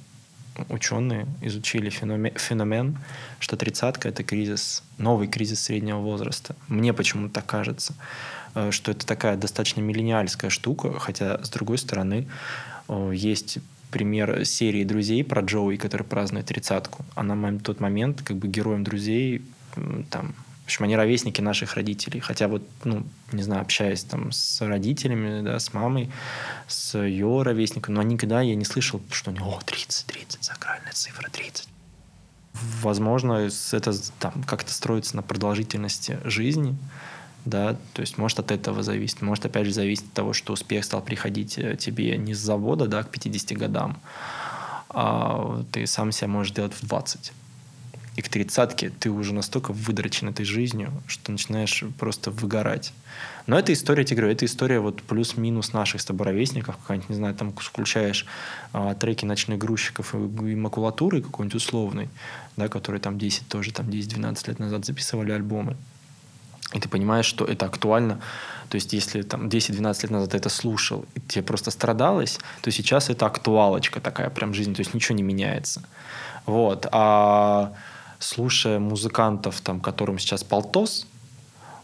ученые 0.69 1.27
изучили 1.41 1.89
феномен, 1.89 2.33
феномен 2.35 2.97
что 3.39 3.55
тридцатка— 3.55 4.09
это 4.09 4.23
кризис, 4.23 4.83
новый 4.97 5.27
кризис 5.27 5.61
среднего 5.61 5.99
возраста. 5.99 6.55
Мне 6.67 6.93
почему-то 6.93 7.35
так 7.35 7.45
кажется, 7.45 7.93
э, 8.55 8.71
что 8.71 8.91
это 8.91 9.05
такая 9.05 9.37
достаточно 9.37 9.81
миллениальская 9.81 10.49
штука, 10.49 10.99
хотя, 10.99 11.43
с 11.43 11.49
другой 11.49 11.77
стороны, 11.77 12.27
есть 13.11 13.59
пример 13.91 14.45
серии 14.45 14.83
друзей 14.83 15.23
про 15.23 15.41
Джоуи, 15.41 15.77
который 15.77 16.03
празднует 16.03 16.47
тридцатку. 16.47 17.05
Она 17.15 17.35
на 17.35 17.59
тот 17.59 17.79
момент 17.79 18.21
как 18.23 18.37
бы 18.37 18.47
героем 18.47 18.83
друзей 18.83 19.43
там 20.09 20.33
общем, 20.69 20.85
они 20.85 20.95
ровесники 20.95 21.41
наших 21.41 21.73
родителей. 21.73 22.19
Хотя 22.19 22.47
вот, 22.47 22.61
ну, 22.83 23.03
не 23.31 23.43
знаю, 23.43 23.61
общаясь 23.61 24.03
там 24.03 24.31
с 24.31 24.61
родителями, 24.61 25.41
да, 25.41 25.59
с 25.59 25.73
мамой, 25.73 26.11
с 26.67 26.97
ее 26.97 27.41
ровесником, 27.41 27.95
но 27.95 28.03
никогда 28.03 28.41
я 28.41 28.55
не 28.55 28.65
слышал, 28.65 29.01
что 29.11 29.31
него, 29.31 29.57
о, 29.57 29.61
30, 29.65 30.05
30, 30.05 30.43
сакральная 30.43 30.91
цифра 30.93 31.27
30. 31.29 31.67
Возможно, 32.81 33.49
это 33.71 33.93
там 34.19 34.43
как-то 34.43 34.71
строится 34.71 35.15
на 35.15 35.23
продолжительности 35.23 36.19
жизни, 36.23 36.75
да, 37.45 37.75
то 37.93 38.01
есть 38.01 38.17
может 38.17 38.39
от 38.39 38.51
этого 38.51 38.83
зависеть, 38.83 39.21
может 39.21 39.45
опять 39.45 39.65
же 39.65 39.73
зависеть 39.73 40.05
от 40.05 40.13
того, 40.13 40.33
что 40.33 40.53
успех 40.53 40.83
стал 40.83 41.01
приходить 41.01 41.57
э, 41.57 41.77
тебе 41.77 42.17
не 42.17 42.33
с 42.33 42.39
завода, 42.39 42.87
да, 42.87 43.03
к 43.03 43.09
50 43.09 43.57
годам, 43.57 43.97
а 44.89 45.63
ты 45.71 45.87
сам 45.87 46.11
себя 46.11 46.27
можешь 46.27 46.53
делать 46.53 46.73
в 46.73 46.85
20 46.85 47.31
и 48.19 48.21
к 48.21 48.27
тридцатке 48.27 48.89
ты 48.89 49.09
уже 49.09 49.33
настолько 49.33 49.71
выдрочен 49.71 50.27
этой 50.27 50.43
жизнью, 50.43 50.91
что 51.07 51.31
начинаешь 51.31 51.85
просто 51.97 52.31
выгорать. 52.31 52.91
Но 53.47 53.57
эта 53.57 53.71
история, 53.71 54.01
я 54.01 54.05
тебе 54.07 54.17
говорю, 54.17 54.33
это 54.33 54.43
история 54.45 54.81
вот 54.81 55.01
плюс-минус 55.03 55.71
наших 55.71 56.01
с 56.01 56.05
тобой 56.05 56.27
ровесников, 56.27 56.75
какая-нибудь, 56.75 57.09
не 57.09 57.15
знаю, 57.15 57.33
там 57.33 57.53
включаешь 57.53 58.25
а, 58.73 58.93
треки 58.93 59.23
ночных 59.23 59.57
грузчиков 59.57 60.13
и, 60.13 60.17
и 60.17 60.55
макулатуры 60.55 61.21
какой-нибудь 61.21 61.55
условный, 61.55 62.09
да, 62.57 62.67
которые 62.67 62.99
там 62.99 63.17
10 63.17 63.47
тоже, 63.47 63.71
там 63.71 63.87
10-12 63.87 64.49
лет 64.49 64.59
назад 64.59 64.85
записывали 64.85 65.31
альбомы. 65.31 65.77
И 66.73 66.79
ты 66.81 66.89
понимаешь, 66.89 67.25
что 67.25 67.45
это 67.45 67.67
актуально. 67.67 68.19
То 68.67 68.75
есть, 68.75 68.91
если 68.91 69.21
там 69.21 69.47
10-12 69.47 70.01
лет 70.01 70.11
назад 70.11 70.31
ты 70.31 70.37
это 70.37 70.49
слушал, 70.49 71.05
и 71.15 71.21
тебе 71.21 71.43
просто 71.43 71.71
страдалось, 71.71 72.37
то 72.61 72.69
сейчас 72.69 73.09
это 73.09 73.27
актуалочка 73.27 74.01
такая 74.01 74.29
прям 74.29 74.53
жизнь, 74.53 74.75
то 74.75 74.81
есть 74.81 74.93
ничего 74.93 75.15
не 75.15 75.23
меняется. 75.23 75.83
Вот. 76.45 76.85
А 76.91 77.73
слушая 78.19 78.79
музыкантов, 78.79 79.61
там, 79.61 79.79
которым 79.79 80.19
сейчас 80.19 80.43
полтос, 80.43 81.07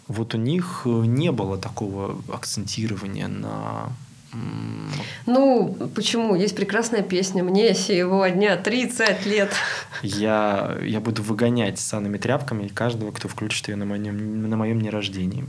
вот 0.08 0.36
у 0.36 0.38
них 0.38 0.84
э, 0.86 0.90
не 0.90 1.32
было 1.32 1.58
такого 1.58 2.22
акцентирования 2.32 3.28
на 3.28 3.90
ну, 5.26 5.74
почему? 5.96 6.36
Есть 6.36 6.56
прекрасная 6.56 7.02
песня 7.02 7.44
«Мне 7.44 7.74
сего 7.74 8.28
дня 8.28 8.58
30 8.58 9.26
лет». 9.26 9.50
Я, 10.02 10.78
я 10.84 11.00
буду 11.00 11.24
выгонять 11.24 11.80
санными 11.80 12.18
тряпками 12.18 12.68
каждого, 12.68 13.12
кто 13.12 13.28
включит 13.28 13.70
ее 13.70 13.78
на 13.78 13.86
моем, 13.86 14.50
на 14.50 14.58
моем 14.58 14.82
дне 14.82 14.90
рождения. 14.90 15.46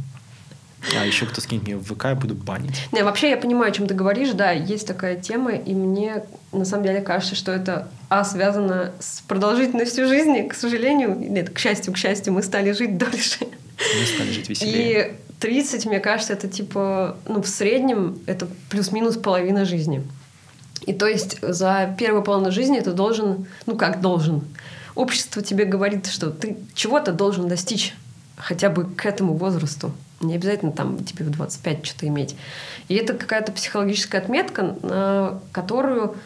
А 0.95 1.05
еще 1.05 1.27
кто 1.27 1.41
скинет 1.41 1.65
мне 1.65 1.77
в 1.77 1.85
ВК, 1.85 2.05
я 2.05 2.15
буду 2.15 2.35
банить. 2.35 2.89
Не, 2.93 3.03
вообще 3.03 3.31
я 3.31 3.37
понимаю, 3.37 3.71
о 3.71 3.75
чем 3.75 3.87
ты 3.87 3.95
говоришь, 3.95 4.31
да, 4.33 4.51
есть 4.51 4.87
такая 4.87 5.17
тема, 5.17 5.53
и 5.53 5.75
мне 5.75 6.25
на 6.53 6.65
самом 6.65 6.85
деле 6.85 7.01
кажется, 7.01 7.35
что 7.35 7.53
это 7.53 7.89
а 8.09 8.25
связано 8.25 8.93
с 9.01 9.21
продолжительностью 9.23 10.07
жизни, 10.07 10.43
к 10.43 10.55
сожалению, 10.55 11.17
нет, 11.19 11.51
к 11.51 11.59
счастью, 11.59 11.93
к 11.93 11.97
счастью, 11.97 12.33
мы 12.33 12.43
стали 12.43 12.73
жить 12.73 12.99
дольше. 12.99 13.41
Мы 13.41 14.07
стали 14.07 14.31
жить 14.31 14.49
веселее. 14.49 15.09
И 15.09 15.41
30, 15.41 15.87
мне 15.87 16.01
кажется, 16.01 16.33
это 16.33 16.49
типа, 16.49 17.17
ну, 17.27 17.43
в 17.43 17.49
среднем 17.49 18.19
это 18.27 18.47
плюс-минус 18.71 19.17
половина 19.17 19.65
жизни. 19.65 20.03
И 20.87 20.93
то 20.93 21.07
есть 21.07 21.39
за 21.43 21.95
первую 21.99 22.23
половину 22.23 22.53
жизни 22.53 22.79
ты 22.81 22.93
должен, 22.93 23.47
ну 23.67 23.77
как 23.77 24.01
должен, 24.01 24.45
общество 24.95 25.43
тебе 25.43 25.65
говорит, 25.65 26.07
что 26.07 26.31
ты 26.31 26.57
чего-то 26.75 27.13
должен 27.13 27.49
достичь 27.49 27.95
хотя 28.37 28.71
бы 28.71 28.85
к 28.85 29.05
этому 29.05 29.35
возрасту. 29.35 29.93
Не 30.21 30.35
обязательно 30.35 30.73
там 30.73 31.05
тебе 31.05 31.25
в 31.25 31.31
25 31.31 31.85
что-то 31.85 32.07
иметь. 32.09 32.37
И 32.89 32.95
это 32.95 33.15
какая-то 33.15 33.53
психологическая 33.53 34.21
отметка, 34.21 34.77
на 34.83 35.41
которую 35.53 36.17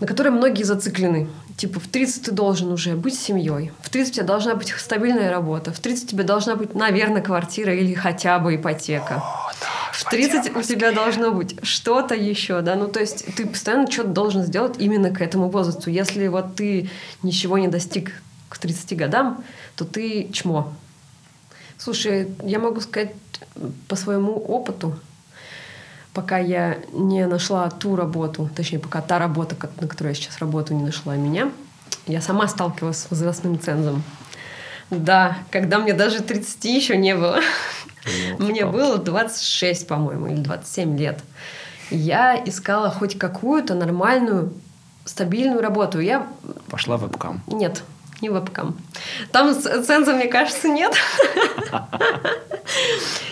на 0.00 0.06
которой 0.06 0.30
многие 0.30 0.62
зациклены. 0.62 1.28
Типа 1.56 1.78
в 1.78 1.86
30 1.86 2.24
ты 2.24 2.32
должен 2.32 2.72
уже 2.72 2.96
быть 2.96 3.14
семьей, 3.14 3.70
в 3.82 3.90
30 3.90 4.12
у 4.12 4.14
тебя 4.16 4.26
должна 4.26 4.54
быть 4.54 4.68
стабильная 4.70 5.30
работа, 5.30 5.72
в 5.72 5.78
30 5.78 6.04
у 6.04 6.08
тебя 6.08 6.24
должна 6.24 6.56
быть, 6.56 6.74
наверное, 6.74 7.20
квартира 7.20 7.74
или 7.74 7.92
хотя 7.92 8.38
бы 8.38 8.56
ипотека. 8.56 9.16
О, 9.16 9.52
да, 9.60 9.66
в 9.92 10.08
30 10.08 10.56
у 10.56 10.62
тебя 10.62 10.92
должно 10.92 11.32
быть 11.32 11.56
что-то 11.62 12.14
еще, 12.14 12.62
да, 12.62 12.76
ну 12.76 12.88
то 12.88 12.98
есть 12.98 13.26
ты 13.36 13.46
постоянно 13.46 13.90
что-то 13.90 14.08
должен 14.08 14.42
сделать 14.42 14.76
именно 14.78 15.10
к 15.10 15.20
этому 15.20 15.50
возрасту. 15.50 15.90
Если 15.90 16.28
вот 16.28 16.56
ты 16.56 16.88
ничего 17.22 17.58
не 17.58 17.68
достиг 17.68 18.10
к 18.48 18.56
30 18.56 18.96
годам, 18.96 19.44
то 19.76 19.84
ты 19.84 20.30
чмо. 20.32 20.72
Слушай, 21.82 22.28
я 22.42 22.58
могу 22.58 22.82
сказать 22.82 23.12
по 23.88 23.96
своему 23.96 24.32
опыту, 24.32 24.98
пока 26.12 26.36
я 26.36 26.76
не 26.92 27.26
нашла 27.26 27.70
ту 27.70 27.96
работу, 27.96 28.50
точнее, 28.54 28.80
пока 28.80 29.00
та 29.00 29.18
работа, 29.18 29.56
на 29.80 29.88
которой 29.88 30.08
я 30.08 30.14
сейчас 30.14 30.38
работаю, 30.40 30.76
не 30.76 30.84
нашла 30.84 31.16
меня, 31.16 31.50
я 32.06 32.20
сама 32.20 32.48
сталкивалась 32.48 32.98
с 32.98 33.10
возрастным 33.10 33.58
цензом. 33.58 34.02
Да, 34.90 35.38
когда 35.50 35.78
мне 35.78 35.94
даже 35.94 36.20
30 36.20 36.64
еще 36.66 36.98
не 36.98 37.16
было. 37.16 37.40
Мне 38.38 38.66
было 38.66 38.98
26, 38.98 39.86
по-моему, 39.86 40.26
или 40.26 40.40
27 40.40 40.98
лет. 40.98 41.20
Я 41.90 42.42
искала 42.44 42.90
хоть 42.90 43.16
какую-то 43.16 43.74
нормальную, 43.74 44.52
стабильную 45.04 45.62
работу. 45.62 46.00
Я... 46.00 46.26
Пошла 46.68 46.96
в 46.96 47.02
вебкам. 47.02 47.42
Нет, 47.46 47.84
не 48.20 48.28
вебкам. 48.28 48.76
Там 49.32 49.54
ценза, 49.54 50.12
мне 50.14 50.26
кажется, 50.26 50.68
нет. 50.68 50.94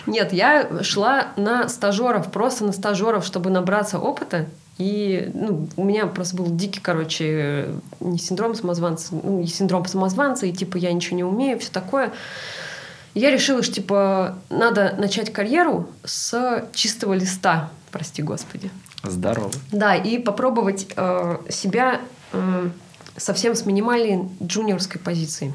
Нет, 0.05 0.33
я 0.33 0.83
шла 0.83 1.27
на 1.37 1.69
стажеров, 1.69 2.31
просто 2.31 2.65
на 2.65 2.71
стажеров, 2.71 3.25
чтобы 3.25 3.49
набраться 3.49 3.99
опыта. 3.99 4.47
И 4.77 5.29
ну, 5.33 5.67
у 5.75 5.83
меня 5.83 6.07
просто 6.07 6.37
был 6.37 6.47
дикий, 6.47 6.79
короче, 6.79 7.69
не 7.99 8.17
синдром 8.17 8.55
самозванца, 8.55 9.13
ну, 9.13 9.41
и 9.41 9.45
синдром 9.45 9.85
самозванца, 9.85 10.45
и 10.45 10.53
типа 10.53 10.77
я 10.77 10.93
ничего 10.93 11.17
не 11.17 11.23
умею, 11.25 11.59
все 11.59 11.69
такое. 11.69 12.13
Я 13.13 13.29
решила, 13.29 13.61
что 13.61 13.73
типа 13.73 14.37
надо 14.49 14.95
начать 14.97 15.33
карьеру 15.33 15.89
с 16.05 16.65
чистого 16.73 17.13
листа, 17.13 17.71
прости 17.91 18.21
господи. 18.21 18.71
Здорово. 19.03 19.51
Да, 19.71 19.95
и 19.95 20.17
попробовать 20.17 20.87
э, 20.95 21.37
себя 21.49 21.99
э, 22.31 22.69
совсем 23.19 23.55
с 23.55 23.65
минимальной 23.65 24.27
джуниорской 24.41 24.99
позиции. 24.99 25.53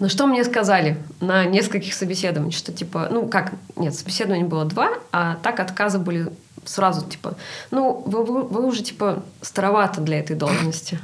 Но 0.00 0.08
что 0.08 0.26
мне 0.26 0.42
сказали 0.44 0.98
на 1.20 1.44
нескольких 1.44 1.94
собеседованиях, 1.94 2.54
что 2.54 2.72
типа, 2.72 3.08
ну 3.10 3.28
как, 3.28 3.52
нет, 3.76 3.94
собеседований 3.94 4.44
было 4.44 4.64
два, 4.64 4.90
а 5.12 5.36
так 5.42 5.60
отказы 5.60 5.98
были 5.98 6.30
сразу, 6.64 7.06
типа, 7.06 7.36
ну 7.70 8.02
вы, 8.04 8.24
вы, 8.24 8.42
вы 8.42 8.66
уже 8.66 8.82
типа 8.82 9.22
старовато 9.40 10.00
для 10.00 10.18
этой 10.18 10.36
должности. 10.36 10.98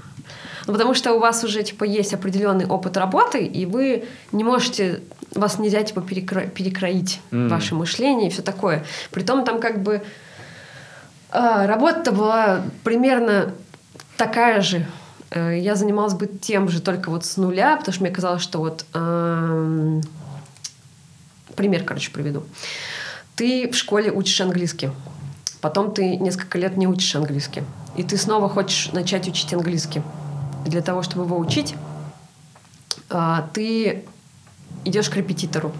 Ну, 0.66 0.74
потому 0.74 0.94
что 0.94 1.14
у 1.14 1.18
вас 1.18 1.42
уже 1.44 1.62
типа 1.62 1.84
есть 1.84 2.14
определенный 2.14 2.66
опыт 2.66 2.96
работы, 2.96 3.44
и 3.44 3.64
вы 3.66 4.04
не 4.32 4.44
можете, 4.44 5.00
вас 5.34 5.58
нельзя 5.58 5.82
типа 5.82 6.00
перекро, 6.00 6.42
перекроить 6.42 7.20
mm. 7.30 7.48
ваше 7.48 7.74
мышление 7.74 8.28
и 8.28 8.30
все 8.30 8.42
такое. 8.42 8.84
Притом 9.10 9.44
там 9.44 9.60
как 9.60 9.82
бы 9.82 10.02
э, 11.32 11.66
работа 11.66 12.12
была 12.12 12.62
примерно 12.84 13.52
такая 14.20 14.60
же. 14.60 14.86
Э, 15.30 15.58
я 15.58 15.74
занималась 15.76 16.12
бы 16.12 16.26
тем 16.26 16.68
же, 16.68 16.82
только 16.82 17.10
вот 17.10 17.24
с 17.24 17.38
нуля, 17.38 17.76
потому 17.76 17.94
что 17.94 18.02
мне 18.02 18.12
казалось, 18.12 18.42
что 18.42 18.58
вот... 18.58 18.84
Э, 18.92 20.00
пример, 21.56 21.84
короче, 21.84 22.10
приведу. 22.10 22.42
Ты 23.34 23.70
в 23.70 23.74
школе 23.74 24.12
учишь 24.12 24.40
английский. 24.42 24.90
Потом 25.62 25.94
ты 25.94 26.16
несколько 26.16 26.58
лет 26.58 26.76
не 26.76 26.86
учишь 26.86 27.16
английский. 27.16 27.62
И 27.96 28.02
ты 28.02 28.18
снова 28.18 28.48
хочешь 28.50 28.92
начать 28.92 29.26
учить 29.26 29.54
английский. 29.54 30.02
И 30.66 30.68
для 30.68 30.82
того, 30.82 31.02
чтобы 31.02 31.24
его 31.24 31.38
учить, 31.38 31.74
э, 33.08 33.36
ты 33.54 34.04
идешь 34.84 35.08
к 35.08 35.16
репетитору. 35.16 35.72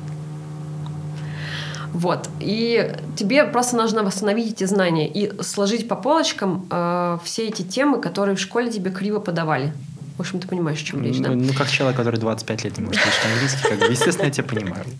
Вот. 1.92 2.28
И 2.40 2.94
тебе 3.16 3.44
просто 3.44 3.76
нужно 3.76 4.02
восстановить 4.02 4.52
эти 4.52 4.64
знания 4.64 5.08
и 5.08 5.42
сложить 5.42 5.88
по 5.88 5.96
полочкам 5.96 6.66
э, 6.70 7.18
все 7.24 7.48
эти 7.48 7.62
темы, 7.62 8.00
которые 8.00 8.36
в 8.36 8.40
школе 8.40 8.70
тебе 8.70 8.90
криво 8.90 9.18
подавали. 9.18 9.72
В 10.16 10.20
общем, 10.20 10.38
ты 10.38 10.46
понимаешь, 10.46 10.82
о 10.82 10.84
чем 10.84 11.02
речь, 11.02 11.18
да? 11.18 11.30
Ну, 11.30 11.52
как 11.54 11.70
человек, 11.70 11.96
который 11.96 12.20
25 12.20 12.64
лет 12.64 12.78
не 12.78 12.84
может 12.84 13.00
учить 13.00 13.24
английский, 13.24 13.68
как 13.68 13.78
бы, 13.78 13.84
естественно, 13.86 14.26
я 14.26 14.30
тебя 14.30 14.44
понимаю. 14.44 14.84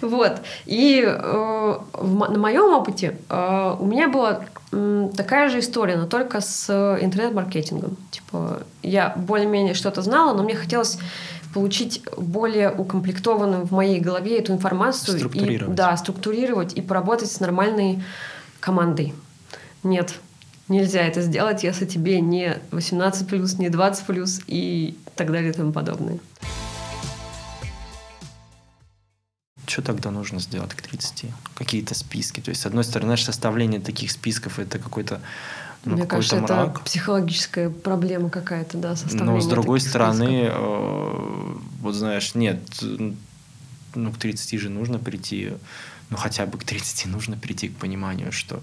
Вот. 0.00 0.40
И 0.66 1.02
э, 1.06 1.78
в, 1.92 2.30
на 2.30 2.38
моем 2.38 2.74
опыте 2.74 3.16
э, 3.28 3.76
у 3.78 3.86
меня 3.86 4.08
была 4.08 4.44
э, 4.70 5.08
такая 5.16 5.48
же 5.48 5.60
история, 5.60 5.96
но 5.96 6.06
только 6.06 6.40
с 6.40 6.68
интернет-маркетингом. 7.00 7.96
Типа, 8.10 8.62
я 8.82 9.14
более-менее 9.16 9.74
что-то 9.74 10.02
знала, 10.02 10.36
но 10.36 10.42
мне 10.42 10.54
хотелось 10.54 10.98
получить 11.54 12.02
более 12.18 12.70
укомплектованную 12.72 13.64
в 13.64 13.70
моей 13.70 14.00
голове 14.00 14.40
эту 14.40 14.52
информацию. 14.52 15.16
Структурировать. 15.18 15.72
И, 15.72 15.76
да, 15.76 15.96
структурировать 15.96 16.72
и 16.74 16.82
поработать 16.82 17.30
с 17.30 17.38
нормальной 17.38 18.02
командой. 18.58 19.14
Нет, 19.84 20.14
нельзя 20.68 21.02
это 21.02 21.22
сделать, 21.22 21.62
если 21.62 21.86
тебе 21.86 22.20
не 22.20 22.58
18 22.72 23.28
плюс, 23.28 23.54
не 23.58 23.68
20 23.68 24.04
плюс 24.04 24.40
и 24.48 24.98
так 25.14 25.30
далее 25.30 25.50
и 25.50 25.54
тому 25.54 25.72
подобное. 25.72 26.18
Что 29.66 29.82
тогда 29.82 30.10
нужно 30.10 30.40
сделать 30.40 30.74
к 30.74 30.82
30? 30.82 31.26
Какие-то 31.54 31.94
списки. 31.94 32.40
То 32.40 32.50
есть, 32.50 32.62
с 32.62 32.66
одной 32.66 32.84
стороны, 32.84 33.16
составление 33.16 33.80
таких 33.80 34.10
списков 34.10 34.58
это 34.58 34.78
какой-то 34.78 35.20
ну, 35.84 35.96
Мне 35.96 36.06
кажется, 36.06 36.36
мрак. 36.36 36.70
это 36.70 36.80
психологическая 36.80 37.70
проблема 37.70 38.30
какая-то, 38.30 38.78
да, 38.78 38.96
составление. 38.96 39.34
Но 39.34 39.40
с 39.40 39.46
другой 39.46 39.80
стороны, 39.80 40.48
э, 40.50 41.56
вот 41.80 41.94
знаешь, 41.94 42.34
нет, 42.34 42.58
ну 43.94 44.12
к 44.12 44.16
30 44.18 44.58
же 44.58 44.70
нужно 44.70 44.98
прийти, 44.98 45.52
ну 46.10 46.16
хотя 46.16 46.46
бы 46.46 46.58
к 46.58 46.64
30 46.64 47.06
нужно 47.06 47.36
прийти 47.36 47.68
к 47.68 47.76
пониманию, 47.76 48.32
что, 48.32 48.60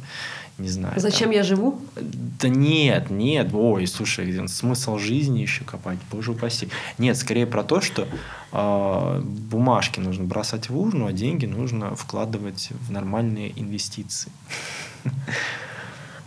не 0.58 0.70
знаю. 0.70 1.00
Зачем 1.00 1.30
там, 1.30 1.32
я 1.32 1.44
живу? 1.44 1.80
Да 1.96 2.50
нет, 2.50 3.12
нет, 3.12 3.50
ой, 3.54 3.86
слушай, 3.86 4.48
смысл 4.48 4.98
жизни 4.98 5.40
еще 5.40 5.64
копать, 5.64 6.00
боже 6.12 6.32
упаси. 6.32 6.70
Нет, 6.98 7.18
скорее 7.18 7.46
про 7.46 7.64
то, 7.64 7.82
что 7.82 8.08
э, 8.52 9.22
бумажки 9.22 10.00
нужно 10.00 10.24
бросать 10.24 10.70
в 10.70 10.78
урну, 10.78 11.06
а 11.06 11.12
деньги 11.12 11.46
нужно 11.46 11.96
вкладывать 11.96 12.70
в 12.88 12.92
нормальные 12.92 13.60
инвестиции. 13.60 14.32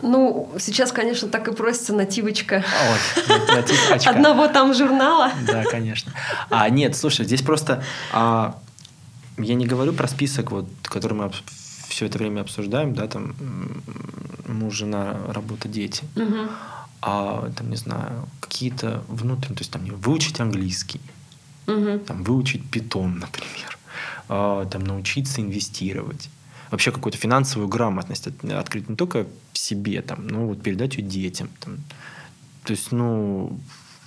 Ну, 0.05 0.51
сейчас, 0.59 0.91
конечно, 0.91 1.27
так 1.27 1.47
и 1.47 1.51
просится 1.51 1.93
нативочка. 1.93 2.63
нативочка. 3.27 4.09
Одного 4.09 4.47
там 4.47 4.73
журнала. 4.73 5.31
Да, 5.47 5.63
конечно. 5.63 6.13
А 6.49 6.69
нет, 6.69 6.95
слушай, 6.95 7.25
здесь 7.25 7.41
просто 7.41 7.83
а, 8.13 8.55
я 9.37 9.55
не 9.55 9.65
говорю 9.65 9.93
про 9.93 10.07
список, 10.07 10.51
вот, 10.51 10.67
который 10.83 11.13
мы 11.13 11.31
все 11.89 12.05
это 12.05 12.17
время 12.17 12.41
обсуждаем, 12.41 12.93
да, 12.93 13.07
там 13.07 13.35
муж, 14.47 14.75
жена, 14.75 15.17
работа, 15.27 15.67
дети. 15.67 16.03
Угу. 16.15 16.49
А 17.01 17.51
там, 17.55 17.69
не 17.69 17.75
знаю, 17.75 18.27
какие-то 18.39 19.03
внутренние, 19.07 19.57
то 19.57 19.61
есть 19.61 19.71
там 19.71 19.85
выучить 19.85 20.39
английский, 20.39 21.01
угу. 21.67 21.99
там 21.99 22.23
выучить 22.23 22.69
питон, 22.69 23.19
например, 23.19 23.77
а, 24.29 24.65
там 24.65 24.83
научиться 24.83 25.41
инвестировать 25.41 26.29
вообще 26.71 26.91
какую-то 26.91 27.17
финансовую 27.17 27.67
грамотность 27.67 28.27
открыть 28.27 28.89
не 28.89 28.95
только 28.95 29.27
себе, 29.53 30.01
там, 30.01 30.27
но 30.27 30.47
вот 30.47 30.61
передать 30.61 30.95
ее 30.95 31.03
детям. 31.03 31.49
Там. 31.59 31.77
То 32.63 32.71
есть, 32.71 32.91
ну, 32.91 33.57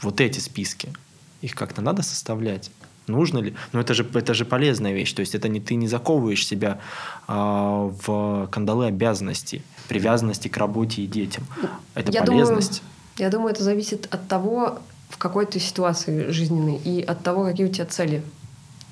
вот 0.03 0.21
эти 0.21 0.41
списки, 0.41 0.93
их 1.41 1.55
как-то 1.55 1.83
надо 1.83 2.03
составлять. 2.03 2.71
Нужно 3.07 3.39
ли? 3.39 3.55
Ну, 3.73 3.81
это 3.81 3.95
же, 3.95 4.07
это 4.15 4.35
же 4.35 4.45
полезная 4.45 4.93
вещь. 4.93 5.13
То 5.13 5.21
есть, 5.21 5.35
это 5.35 5.49
не 5.49 5.61
ты 5.61 5.77
не 5.77 5.89
заковываешь 5.89 6.47
себя 6.47 6.79
а, 7.27 7.91
в 8.05 8.49
кандалы 8.49 8.87
обязанностей, 8.87 9.63
привязанности 9.89 10.49
к 10.49 10.57
работе 10.57 11.03
и 11.03 11.07
детям. 11.07 11.47
Это 11.95 12.13
я 12.13 12.23
полезность. 12.23 12.83
Думаю, 12.83 12.93
я 13.19 13.31
думаю, 13.31 13.53
это 13.53 13.63
зависит 13.63 14.07
от 14.13 14.29
того, 14.29 14.81
в 15.09 15.17
какой 15.17 15.47
ты 15.47 15.59
ситуации 15.59 16.31
жизненной, 16.31 16.77
и 16.77 17.01
от 17.01 17.23
того, 17.23 17.45
какие 17.45 17.67
у 17.67 17.73
тебя 17.73 17.87
цели 17.87 18.23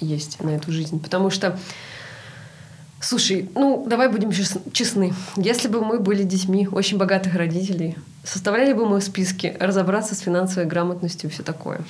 есть 0.00 0.40
на 0.40 0.50
эту 0.50 0.72
жизнь. 0.72 1.00
Потому 1.00 1.30
что 1.30 1.58
Слушай, 3.06 3.48
ну 3.54 3.86
давай 3.88 4.08
будем 4.08 4.32
честны. 4.72 5.14
Если 5.36 5.68
бы 5.68 5.84
мы 5.84 6.00
были 6.00 6.24
детьми 6.24 6.66
очень 6.66 6.98
богатых 6.98 7.36
родителей, 7.36 7.94
составляли 8.24 8.72
бы 8.72 8.84
мы 8.84 9.00
списки, 9.00 9.56
разобраться 9.60 10.16
с 10.16 10.18
финансовой 10.18 10.68
грамотностью 10.68 11.30
и 11.30 11.32
все 11.32 11.44
такое. 11.44 11.82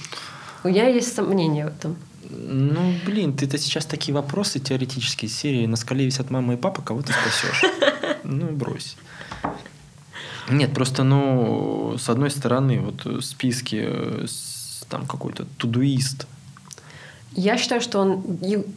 У 0.62 0.68
меня 0.68 0.88
есть 0.88 1.14
сомнения 1.14 1.64
в 1.64 1.68
этом. 1.68 1.96
Ну, 2.28 2.92
блин, 3.06 3.34
ты-то 3.34 3.56
сейчас 3.56 3.86
такие 3.86 4.14
вопросы 4.14 4.58
теоретические 4.58 5.30
серии 5.30 5.64
«На 5.64 5.76
скале 5.76 6.04
висят 6.04 6.28
мама 6.28 6.52
и 6.52 6.56
папа, 6.58 6.82
кого 6.82 7.00
ты 7.00 7.14
спасешь?» 7.14 7.62
Ну, 8.24 8.48
брось. 8.50 8.96
Нет, 10.50 10.74
просто, 10.74 11.02
ну, 11.02 11.96
с 11.96 12.10
одной 12.10 12.30
стороны, 12.30 12.80
вот 12.80 13.24
списки, 13.24 13.84
э, 13.88 14.26
там 14.90 15.06
какой-то 15.06 15.46
тудуист. 15.56 16.26
Я 17.32 17.56
считаю, 17.56 17.80
что 17.80 18.00
он, 18.00 18.20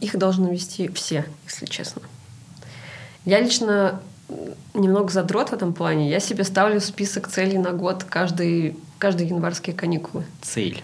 их 0.00 0.16
должны 0.16 0.48
вести 0.52 0.88
все, 0.88 1.26
если 1.46 1.66
честно. 1.66 2.02
Я 3.24 3.40
лично 3.40 4.00
немного 4.74 5.10
задрот 5.10 5.50
в 5.50 5.52
этом 5.52 5.72
плане. 5.72 6.10
Я 6.10 6.20
себе 6.20 6.44
ставлю 6.44 6.80
список 6.80 7.28
целей 7.28 7.58
на 7.58 7.72
год 7.72 8.04
каждый, 8.04 8.76
каждые 8.98 9.28
январские 9.28 9.74
каникулы. 9.74 10.24
Цель? 10.42 10.82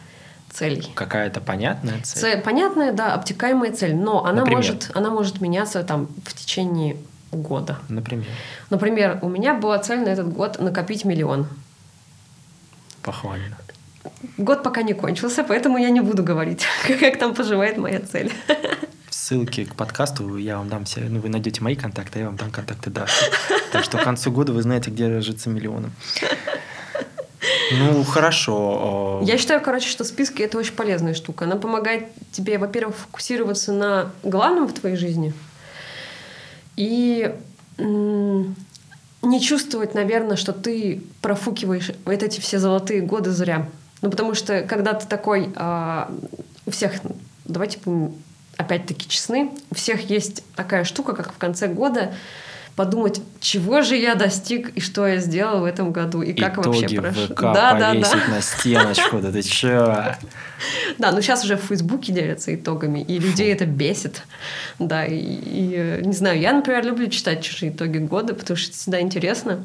Целей. 0.51 0.91
Какая-то 0.95 1.41
понятная 1.41 2.01
цель? 2.03 2.23
цель? 2.23 2.41
Понятная, 2.41 2.93
да, 2.93 3.15
обтекаемая 3.15 3.73
цель. 3.73 3.95
Но 3.95 4.25
она 4.25 4.45
может, 4.45 4.91
она 4.95 5.11
может 5.11 5.41
меняться 5.41 5.83
там 5.83 6.09
в 6.25 6.35
течение 6.35 6.97
года. 7.31 7.79
Например? 7.89 8.27
Например, 8.71 9.19
у 9.23 9.29
меня 9.29 9.55
была 9.55 9.79
цель 9.79 10.01
на 10.01 10.09
этот 10.09 10.33
год 10.33 10.59
накопить 10.61 11.05
миллион. 11.05 11.47
Похвально. 13.03 13.57
Год 14.39 14.63
пока 14.63 14.83
не 14.83 14.95
кончился, 14.95 15.45
поэтому 15.45 15.79
я 15.79 15.91
не 15.91 16.01
буду 16.01 16.23
говорить, 16.23 16.65
как 17.01 17.19
там 17.19 17.35
поживает 17.35 17.77
моя 17.77 18.01
цель. 18.01 18.33
Ссылки 19.27 19.65
к 19.65 19.75
подкасту 19.75 20.37
я 20.37 20.59
вам 20.59 20.69
дам 20.69 20.85
все. 20.85 21.01
Ну, 21.01 21.19
вы 21.19 21.29
найдете 21.29 21.61
мои 21.61 21.75
контакты, 21.75 22.21
я 22.21 22.27
вам 22.27 22.37
дам 22.37 22.53
контакты 22.53 22.91
Даши. 22.91 23.29
Так 23.73 23.83
что 23.83 23.99
к 23.99 24.05
концу 24.05 24.31
года 24.31 24.53
вы 24.53 24.63
знаете, 24.63 24.93
где 24.93 25.09
разжиться 25.09 25.51
миллионом. 25.51 25.91
Ну, 27.73 28.05
хорошо. 28.05 29.21
Я 29.25 29.37
считаю, 29.37 29.61
короче, 29.61 29.89
что 29.89 30.05
списки 30.05 30.43
это 30.43 30.59
очень 30.59 30.75
полезная 30.75 31.15
штука. 31.15 31.45
Она 31.45 31.57
помогает 31.57 32.05
тебе, 32.31 32.57
во-первых, 32.57 32.95
фокусироваться 32.95 33.73
на 33.73 34.13
главном 34.23 34.69
в 34.69 34.75
твоей 34.75 34.95
жизни 34.97 35.35
и 36.77 37.35
не 37.79 39.41
чувствовать, 39.41 39.93
наверное, 39.93 40.37
что 40.37 40.53
ты 40.53 41.03
профукиваешь 41.21 41.91
вот 42.05 42.23
эти 42.23 42.39
все 42.39 42.61
золотые 42.61 43.01
годы 43.01 43.33
зря. 43.33 43.69
Ну, 44.03 44.11
потому 44.11 44.37
что 44.37 44.63
когда 44.63 44.95
ты 44.95 45.05
такой... 45.09 45.53
А, 45.57 46.15
у 46.65 46.71
всех, 46.71 46.93
давайте 47.45 47.81
опять-таки 48.57 49.09
честны, 49.09 49.51
у 49.71 49.75
всех 49.75 50.11
есть 50.11 50.43
такая 50.55 50.85
штука, 50.85 51.15
как 51.15 51.33
в 51.33 51.39
конце 51.39 51.69
года 51.69 52.13
подумать, 52.77 53.23
чего 53.41 53.81
же 53.81 53.97
я 53.97 54.15
достиг 54.15 54.69
и 54.77 54.81
что 54.81 55.07
я 55.07 55.17
сделал 55.17 55.61
в 55.61 55.65
этом 55.65 55.93
году 55.93 56.21
и 56.21 56.35
как 56.35 56.59
Итоги 56.59 56.83
вообще 56.83 57.01
прошло. 57.01 57.35
Да, 57.35 57.73
да, 57.75 57.95
да. 57.95 58.17
на 58.29 58.43
стеночку, 58.43 59.19
да 59.19 59.33
ты 59.33 59.43
чё? 59.43 60.15
Да, 60.99 61.13
ну 61.13 61.21
сейчас 61.21 61.45
уже 61.45 61.57
в 61.57 61.63
Фейсбуке 61.63 62.13
делятся 62.13 62.55
итогами, 62.55 63.01
и 63.01 63.19
людей 63.19 63.53
это 63.53 63.67
бесит. 63.67 64.23
Да, 64.79 65.05
и, 65.05 65.17
и 65.17 66.01
не 66.03 66.13
знаю, 66.13 66.41
я, 66.41 66.53
например, 66.53 66.85
люблю 66.85 67.09
читать 67.09 67.43
чужие 67.43 67.73
итоги 67.73 67.99
года, 67.99 68.35
потому 68.35 68.57
что 68.57 68.71
это 68.71 68.79
всегда 68.79 69.01
интересно. 69.01 69.63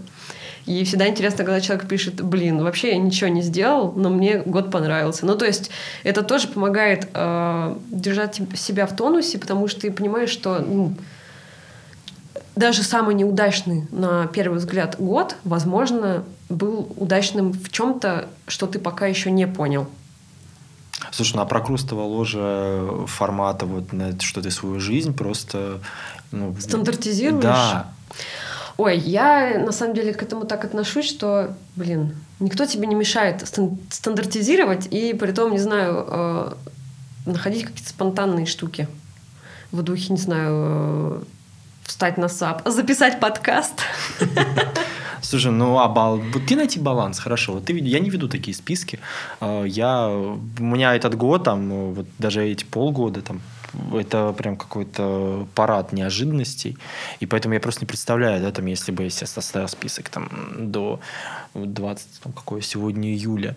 И 0.65 0.83
всегда 0.83 1.07
интересно, 1.07 1.43
когда 1.43 1.59
человек 1.59 1.87
пишет, 1.87 2.21
блин, 2.21 2.63
вообще 2.63 2.89
я 2.89 2.97
ничего 2.97 3.29
не 3.29 3.41
сделал, 3.41 3.93
но 3.93 4.09
мне 4.09 4.39
год 4.39 4.71
понравился. 4.71 5.25
Ну, 5.25 5.35
то 5.35 5.45
есть 5.45 5.71
это 6.03 6.21
тоже 6.21 6.47
помогает 6.47 7.09
э, 7.13 7.77
держать 7.89 8.39
себя 8.55 8.85
в 8.85 8.95
тонусе, 8.95 9.39
потому 9.39 9.67
что 9.67 9.81
ты 9.81 9.91
понимаешь, 9.91 10.29
что 10.29 10.59
ну, 10.59 10.93
даже 12.55 12.83
самый 12.83 13.15
неудачный 13.15 13.87
на 13.91 14.27
первый 14.27 14.59
взгляд 14.59 14.95
год, 14.99 15.35
возможно, 15.43 16.23
был 16.49 16.93
удачным 16.97 17.53
в 17.53 17.71
чем-то, 17.71 18.27
что 18.47 18.67
ты 18.67 18.77
пока 18.77 19.07
еще 19.07 19.31
не 19.31 19.47
понял. 19.47 19.87
Слушай, 21.11 21.37
ну 21.37 21.41
а 21.41 21.45
прокрустово 21.45 22.01
ложе 22.01 23.05
формата 23.07 23.65
вот 23.65 23.91
на 23.91 24.19
что 24.19 24.41
ты 24.41 24.51
свою 24.51 24.79
жизнь 24.79 25.13
просто... 25.13 25.79
Ну, 26.31 26.55
Стандартизируешь? 26.59 27.43
Да. 27.43 27.91
Ой, 28.77 28.97
я 28.97 29.59
на 29.59 29.71
самом 29.71 29.93
деле 29.93 30.13
к 30.13 30.23
этому 30.23 30.45
так 30.45 30.65
отношусь, 30.65 31.07
что, 31.07 31.55
блин, 31.75 32.15
никто 32.39 32.65
тебе 32.65 32.87
не 32.87 32.95
мешает 32.95 33.45
стандартизировать 33.89 34.87
и 34.91 35.13
при 35.13 35.31
том, 35.31 35.51
не 35.51 35.59
знаю, 35.59 36.05
э, 36.07 36.53
находить 37.25 37.65
какие-то 37.65 37.89
спонтанные 37.89 38.45
штуки 38.45 38.87
в 39.71 39.81
духе, 39.83 40.13
не 40.13 40.19
знаю, 40.19 40.51
э, 40.51 41.21
встать 41.83 42.17
на 42.17 42.27
САП, 42.27 42.61
записать 42.65 43.19
подкаст. 43.19 43.81
Слушай, 45.21 45.51
ну 45.51 45.77
а 45.77 45.87
бал... 45.87 46.17
Вот 46.17 46.45
ты 46.47 46.55
найти 46.55 46.79
баланс, 46.79 47.19
хорошо. 47.19 47.53
Вот 47.53 47.65
ты, 47.65 47.77
я 47.77 47.99
не 47.99 48.09
веду 48.09 48.27
такие 48.27 48.55
списки. 48.55 48.99
А, 49.39 49.63
я... 49.63 50.09
У 50.09 50.63
меня 50.63 50.95
этот 50.95 51.15
год, 51.15 51.43
там, 51.43 51.93
вот 51.93 52.07
даже 52.17 52.43
эти 52.43 52.63
полгода, 52.65 53.21
там, 53.21 53.41
это 53.93 54.33
прям 54.33 54.57
какой-то 54.57 55.47
парад 55.55 55.93
неожиданностей. 55.93 56.77
И 57.19 57.25
поэтому 57.25 57.53
я 57.53 57.59
просто 57.59 57.81
не 57.81 57.87
представляю, 57.87 58.41
да, 58.41 58.51
там, 58.51 58.65
если 58.65 58.91
бы 58.91 59.03
я 59.03 59.09
составил 59.09 59.67
список 59.67 60.09
там, 60.09 60.29
до 60.57 60.99
20, 61.53 62.21
там, 62.23 62.33
какое 62.33 62.61
сегодня 62.61 63.09
июля, 63.09 63.55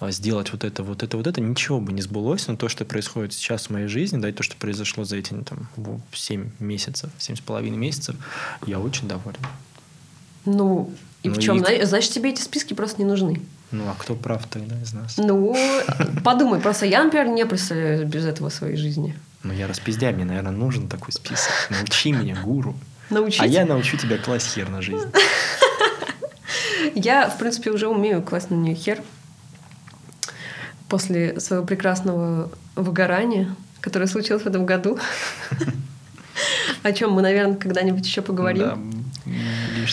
а, 0.00 0.12
сделать 0.12 0.52
вот 0.52 0.62
это, 0.62 0.82
вот 0.82 1.02
это, 1.02 1.16
вот 1.16 1.26
это, 1.26 1.40
ничего 1.40 1.80
бы 1.80 1.92
не 1.92 2.02
сбылось, 2.02 2.46
но 2.46 2.56
то, 2.56 2.68
что 2.68 2.84
происходит 2.84 3.32
сейчас 3.32 3.66
в 3.66 3.70
моей 3.70 3.88
жизни, 3.88 4.18
да, 4.18 4.28
и 4.28 4.32
то, 4.32 4.44
что 4.44 4.56
произошло 4.56 5.04
за 5.04 5.16
эти 5.16 5.34
там, 5.34 5.68
7 6.12 6.50
месяцев, 6.60 7.10
7 7.18 7.36
с 7.36 7.40
половиной 7.40 7.78
месяцев, 7.78 8.14
я 8.66 8.78
очень 8.78 9.08
доволен. 9.08 9.40
Ну, 10.44 10.92
и 11.24 11.28
ну 11.28 11.34
в 11.34 11.38
чем? 11.38 11.62
И... 11.62 11.84
Значит, 11.84 12.12
тебе 12.12 12.30
эти 12.30 12.40
списки 12.40 12.74
просто 12.74 13.02
не 13.02 13.08
нужны. 13.08 13.42
Ну, 13.72 13.84
а 13.88 13.94
кто 13.98 14.14
прав 14.14 14.46
тогда 14.46 14.80
из 14.80 14.92
нас? 14.94 15.16
Ну, 15.18 15.56
подумай, 16.24 16.60
просто 16.60 16.86
я, 16.86 17.02
например, 17.02 17.28
не 17.28 17.44
представляю 17.44 18.06
без 18.06 18.24
этого 18.24 18.50
своей 18.50 18.76
жизни. 18.76 19.14
Ну, 19.42 19.52
я 19.52 19.66
распиздяй, 19.66 20.12
мне, 20.12 20.24
наверное, 20.24 20.52
нужен 20.52 20.88
такой 20.88 21.12
список. 21.12 21.52
Научи 21.70 22.12
меня, 22.12 22.36
гуру. 22.42 22.74
Научить? 23.10 23.40
А 23.40 23.46
я 23.46 23.64
научу 23.64 23.96
тебя 23.96 24.18
класть 24.18 24.54
хер 24.54 24.68
на 24.68 24.82
жизнь. 24.82 25.10
Я, 26.94 27.28
в 27.28 27.38
принципе, 27.38 27.70
уже 27.70 27.88
умею 27.88 28.22
класть 28.22 28.50
на 28.50 28.54
нее 28.54 28.74
хер 28.74 29.02
после 30.88 31.38
своего 31.40 31.64
прекрасного 31.64 32.50
выгорания, 32.74 33.54
которое 33.80 34.06
случилось 34.06 34.42
в 34.42 34.46
этом 34.46 34.66
году. 34.66 34.98
О 36.82 36.92
чем 36.92 37.12
мы, 37.12 37.22
наверное, 37.22 37.56
когда-нибудь 37.56 38.06
еще 38.06 38.22
поговорим. 38.22 39.04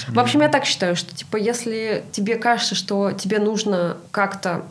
В 0.07 0.19
общем, 0.19 0.41
я 0.41 0.49
так 0.49 0.65
считаю, 0.65 0.95
что 0.95 1.15
типа, 1.15 1.37
если 1.37 2.03
тебе 2.11 2.35
кажется, 2.35 2.75
что 2.75 3.11
тебе 3.11 3.39
нужно 3.39 3.97
как-то 4.11 4.65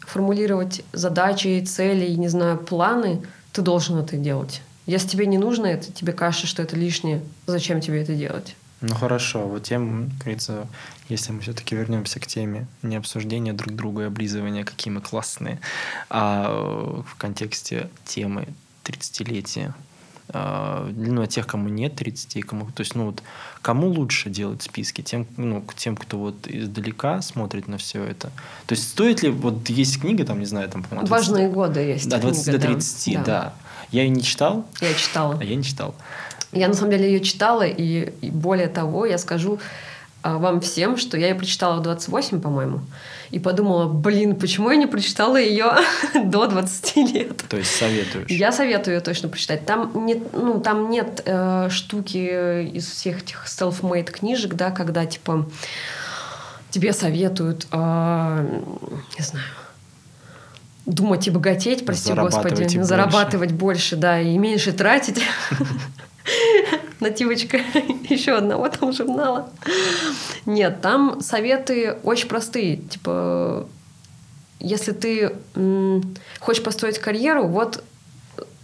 формулировать 0.00 0.82
задачи, 0.92 1.64
цели, 1.64 2.10
не 2.10 2.28
знаю, 2.28 2.58
планы, 2.58 3.22
ты 3.60 3.64
должен 3.64 3.98
это 3.98 4.16
делать. 4.16 4.62
Если 4.86 5.08
тебе 5.08 5.26
не 5.26 5.36
нужно 5.36 5.66
это, 5.66 5.92
тебе 5.92 6.14
кажется, 6.14 6.46
что 6.46 6.62
это 6.62 6.76
лишнее, 6.76 7.20
зачем 7.46 7.82
тебе 7.82 8.02
это 8.02 8.14
делать? 8.14 8.56
Ну 8.80 8.94
хорошо, 8.94 9.46
вот 9.46 9.64
тем, 9.64 10.10
как 10.12 10.20
говорится, 10.20 10.66
если 11.10 11.32
мы 11.32 11.42
все-таки 11.42 11.76
вернемся 11.76 12.18
к 12.18 12.26
теме 12.26 12.66
не 12.82 12.96
обсуждения 12.96 13.52
друг 13.52 13.76
друга 13.76 14.02
и 14.02 14.06
облизывания, 14.06 14.64
какие 14.64 14.90
мы 14.90 15.02
классные, 15.02 15.60
а 16.08 16.46
э, 16.48 17.02
в 17.06 17.16
контексте 17.16 17.90
темы 18.06 18.48
30-летия, 18.84 19.68
а, 19.68 19.89
ну, 20.32 21.22
а 21.22 21.26
тех, 21.26 21.46
кому 21.46 21.68
нет 21.68 21.96
30, 21.96 22.44
кому, 22.46 22.66
то 22.66 22.80
есть, 22.80 22.94
ну, 22.94 23.06
вот, 23.06 23.22
кому 23.62 23.88
лучше 23.88 24.30
делать 24.30 24.62
списки? 24.62 25.02
Тем, 25.02 25.26
ну, 25.36 25.64
тем, 25.76 25.96
кто 25.96 26.18
вот 26.18 26.46
издалека 26.46 27.20
смотрит 27.22 27.68
на 27.68 27.78
все 27.78 28.04
это. 28.04 28.28
То 28.66 28.74
есть, 28.74 28.88
стоит 28.88 29.22
ли, 29.22 29.30
вот 29.30 29.68
есть 29.68 30.00
книга, 30.00 30.24
там, 30.24 30.38
не 30.38 30.46
знаю, 30.46 30.68
там, 30.68 30.82
по-моему, 30.82 31.08
Важные 31.08 31.48
годы 31.48 31.80
есть. 31.80 32.08
Да, 32.08 32.18
20 32.18 32.44
книга, 32.44 32.58
до 32.58 32.66
30, 32.66 33.14
да. 33.14 33.22
да. 33.24 33.54
Я 33.90 34.02
ее 34.02 34.10
не 34.10 34.22
читал. 34.22 34.66
Я 34.80 34.94
читала. 34.94 35.36
А 35.40 35.44
я 35.44 35.56
не 35.56 35.64
читал. 35.64 35.94
Я 36.52 36.68
на 36.68 36.74
самом 36.74 36.90
деле 36.90 37.06
ее 37.06 37.20
читала, 37.20 37.62
и, 37.62 38.12
и 38.20 38.30
более 38.30 38.68
того, 38.68 39.06
я 39.06 39.18
скажу 39.18 39.58
вам 40.22 40.60
всем, 40.60 40.96
что 40.96 41.16
я 41.16 41.28
ее 41.28 41.34
прочитала 41.34 41.78
в 41.78 41.82
28, 41.82 42.40
по-моему, 42.40 42.80
и 43.30 43.38
подумала, 43.38 43.86
блин, 43.86 44.36
почему 44.36 44.70
я 44.70 44.76
не 44.76 44.86
прочитала 44.86 45.36
ее 45.36 45.72
до 46.24 46.46
20 46.46 46.96
лет? 47.12 47.44
То 47.48 47.56
есть 47.56 47.74
советуешь? 47.74 48.28
Я 48.28 48.52
советую 48.52 48.96
ее 48.96 49.00
точно 49.00 49.28
прочитать. 49.28 49.64
Там 49.66 49.92
нет, 50.06 50.32
ну, 50.32 50.60
там 50.60 50.90
нет 50.90 51.22
э, 51.24 51.68
штуки 51.70 52.68
из 52.70 52.88
всех 52.88 53.22
этих 53.22 53.46
self-made 53.46 54.10
книжек, 54.10 54.54
да, 54.54 54.70
когда 54.70 55.06
типа 55.06 55.46
тебе 56.70 56.92
советуют, 56.92 57.66
э, 57.72 58.60
не 59.18 59.24
знаю, 59.24 59.46
думать 60.86 61.26
и 61.26 61.30
богатеть, 61.30 61.86
прости 61.86 62.12
господи, 62.12 62.62
больше. 62.62 62.84
зарабатывать 62.84 63.52
больше, 63.52 63.96
да, 63.96 64.20
и 64.20 64.36
меньше 64.38 64.72
тратить. 64.72 65.22
Нативочка 67.00 67.56
еще 68.08 68.32
одного 68.32 68.68
там 68.68 68.92
журнала. 68.92 69.50
Нет, 70.46 70.80
там 70.80 71.20
советы 71.20 71.96
очень 72.02 72.28
простые. 72.28 72.76
Типа, 72.76 73.66
если 74.58 74.92
ты 74.92 75.34
хочешь 76.38 76.62
построить 76.62 76.98
карьеру, 76.98 77.46
вот 77.46 77.82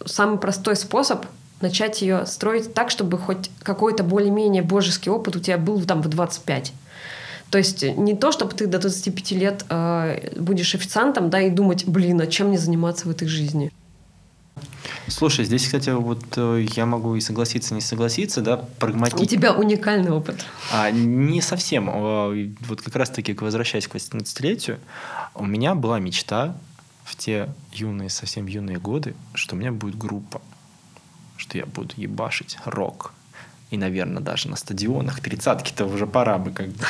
самый 0.04 0.38
простой 0.38 0.76
способ 0.76 1.26
начать 1.60 2.02
ее 2.02 2.26
строить 2.26 2.74
так, 2.74 2.90
чтобы 2.90 3.18
хоть 3.18 3.50
какой-то 3.62 4.02
более-менее 4.04 4.62
божеский 4.62 5.10
опыт 5.10 5.36
у 5.36 5.40
тебя 5.40 5.58
был 5.58 5.80
там 5.82 6.02
в 6.02 6.08
25. 6.08 6.72
То 7.50 7.58
есть 7.58 7.82
не 7.82 8.14
то, 8.14 8.32
чтобы 8.32 8.52
ты 8.52 8.66
до 8.66 8.78
25 8.78 9.30
лет 9.32 9.64
э, 9.68 10.32
будешь 10.36 10.74
официантом, 10.74 11.30
да, 11.30 11.40
и 11.40 11.50
думать, 11.50 11.86
блин, 11.86 12.20
а 12.20 12.26
чем 12.26 12.48
мне 12.48 12.58
заниматься 12.58 13.06
в 13.06 13.10
этой 13.10 13.28
жизни? 13.28 13.72
Слушай, 15.08 15.44
здесь, 15.44 15.64
кстати, 15.64 15.90
вот 15.90 16.24
э, 16.36 16.66
я 16.74 16.84
могу 16.84 17.14
и 17.14 17.20
согласиться, 17.20 17.74
не 17.74 17.80
согласиться, 17.80 18.40
да, 18.40 18.56
прагматично. 18.56 19.22
У 19.22 19.26
тебя 19.26 19.52
уникальный 19.52 20.10
опыт. 20.10 20.44
А, 20.72 20.90
не 20.90 21.40
совсем. 21.40 21.90
Вот 21.90 22.82
как 22.82 22.96
раз-таки, 22.96 23.32
возвращаясь 23.34 23.86
к 23.86 23.94
18-летию, 23.94 24.78
у 25.34 25.44
меня 25.44 25.74
была 25.74 26.00
мечта 26.00 26.56
в 27.04 27.14
те 27.14 27.48
юные, 27.72 28.10
совсем 28.10 28.46
юные 28.46 28.78
годы, 28.78 29.14
что 29.34 29.54
у 29.54 29.58
меня 29.58 29.70
будет 29.70 29.96
группа, 29.96 30.42
что 31.36 31.56
я 31.56 31.66
буду 31.66 31.94
ебашить 31.96 32.58
рок, 32.64 33.12
И, 33.70 33.76
наверное, 33.76 34.22
даже 34.22 34.48
на 34.48 34.56
стадионах 34.56 35.20
тридцатки-то 35.20 35.86
уже 35.86 36.06
пора 36.06 36.38
бы 36.38 36.50
как 36.50 36.68
бы. 36.68 36.84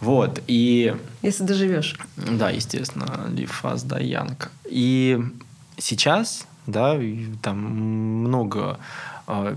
Вот, 0.00 0.42
и... 0.46 0.94
Если 1.22 1.44
доживешь. 1.44 1.98
Да, 2.16 2.50
естественно, 2.50 3.26
Лифас, 3.30 3.84
да, 3.84 3.98
Янка. 3.98 4.50
И 4.66 5.18
сейчас, 5.78 6.46
да, 6.66 6.98
там 7.42 7.58
много 7.58 8.78
а, 9.26 9.56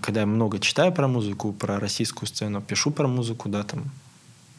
когда 0.00 0.20
я 0.20 0.26
много 0.26 0.58
читаю 0.58 0.92
про 0.92 1.08
музыку, 1.08 1.52
про 1.52 1.78
российскую 1.78 2.28
сцену, 2.28 2.60
пишу 2.60 2.90
про 2.90 3.06
музыку, 3.06 3.48
да, 3.48 3.62
там, 3.62 3.84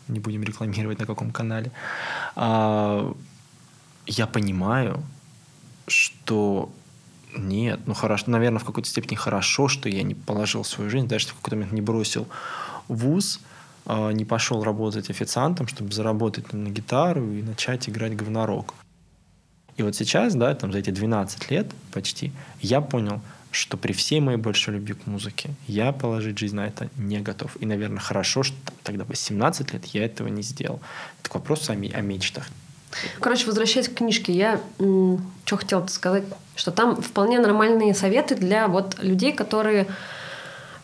не 0.07 0.19
будем 0.19 0.43
рекламировать 0.43 0.99
на 0.99 1.05
каком 1.05 1.31
канале, 1.31 1.71
а, 2.35 3.13
я 4.05 4.27
понимаю, 4.27 5.03
что 5.87 6.69
нет, 7.35 7.79
ну 7.85 7.93
хорошо, 7.93 8.25
наверное, 8.27 8.59
в 8.59 8.65
какой-то 8.65 8.87
степени 8.87 9.15
хорошо, 9.15 9.67
что 9.67 9.89
я 9.89 10.03
не 10.03 10.13
положил 10.13 10.63
свою 10.63 10.89
жизнь, 10.89 11.07
даже 11.07 11.27
в 11.27 11.35
какой-то 11.35 11.55
момент 11.55 11.73
не 11.73 11.81
бросил 11.81 12.27
вуз, 12.87 13.39
а, 13.85 14.11
не 14.11 14.25
пошел 14.25 14.63
работать 14.63 15.09
официантом, 15.09 15.67
чтобы 15.67 15.91
заработать 15.91 16.53
на 16.53 16.69
гитару 16.69 17.31
и 17.31 17.41
начать 17.41 17.89
играть 17.89 18.15
говнорок. 18.15 18.75
И 19.77 19.83
вот 19.83 19.95
сейчас, 19.95 20.35
да, 20.35 20.53
там 20.53 20.71
за 20.71 20.79
эти 20.79 20.91
12 20.91 21.51
лет 21.51 21.67
почти, 21.91 22.31
я 22.61 22.81
понял, 22.81 23.21
что 23.51 23.77
при 23.77 23.93
всей 23.93 24.19
моей 24.19 24.37
большой 24.37 24.75
любви 24.75 24.93
к 24.95 25.05
музыке 25.05 25.51
я 25.67 25.91
положить 25.91 26.37
жизнь 26.37 26.55
на 26.55 26.65
это 26.67 26.89
не 26.97 27.19
готов. 27.19 27.55
И, 27.59 27.65
наверное, 27.65 27.99
хорошо, 27.99 28.43
что 28.43 28.55
тогда 28.83 29.05
18 29.05 29.73
лет 29.73 29.85
я 29.85 30.05
этого 30.05 30.27
не 30.27 30.41
сделал. 30.41 30.79
Это 31.21 31.29
к 31.29 31.35
вопросу 31.35 31.71
о, 31.71 31.75
о 31.75 32.01
мечтах. 32.01 32.47
Короче, 33.19 33.45
возвращаясь 33.45 33.89
к 33.89 33.95
книжке, 33.95 34.33
я 34.33 34.59
что 34.77 35.57
хотела 35.57 35.85
сказать, 35.87 36.23
что 36.55 36.71
там 36.71 37.01
вполне 37.01 37.39
нормальные 37.39 37.93
советы 37.93 38.35
для 38.35 38.67
вот 38.67 39.01
людей, 39.01 39.33
которые, 39.33 39.87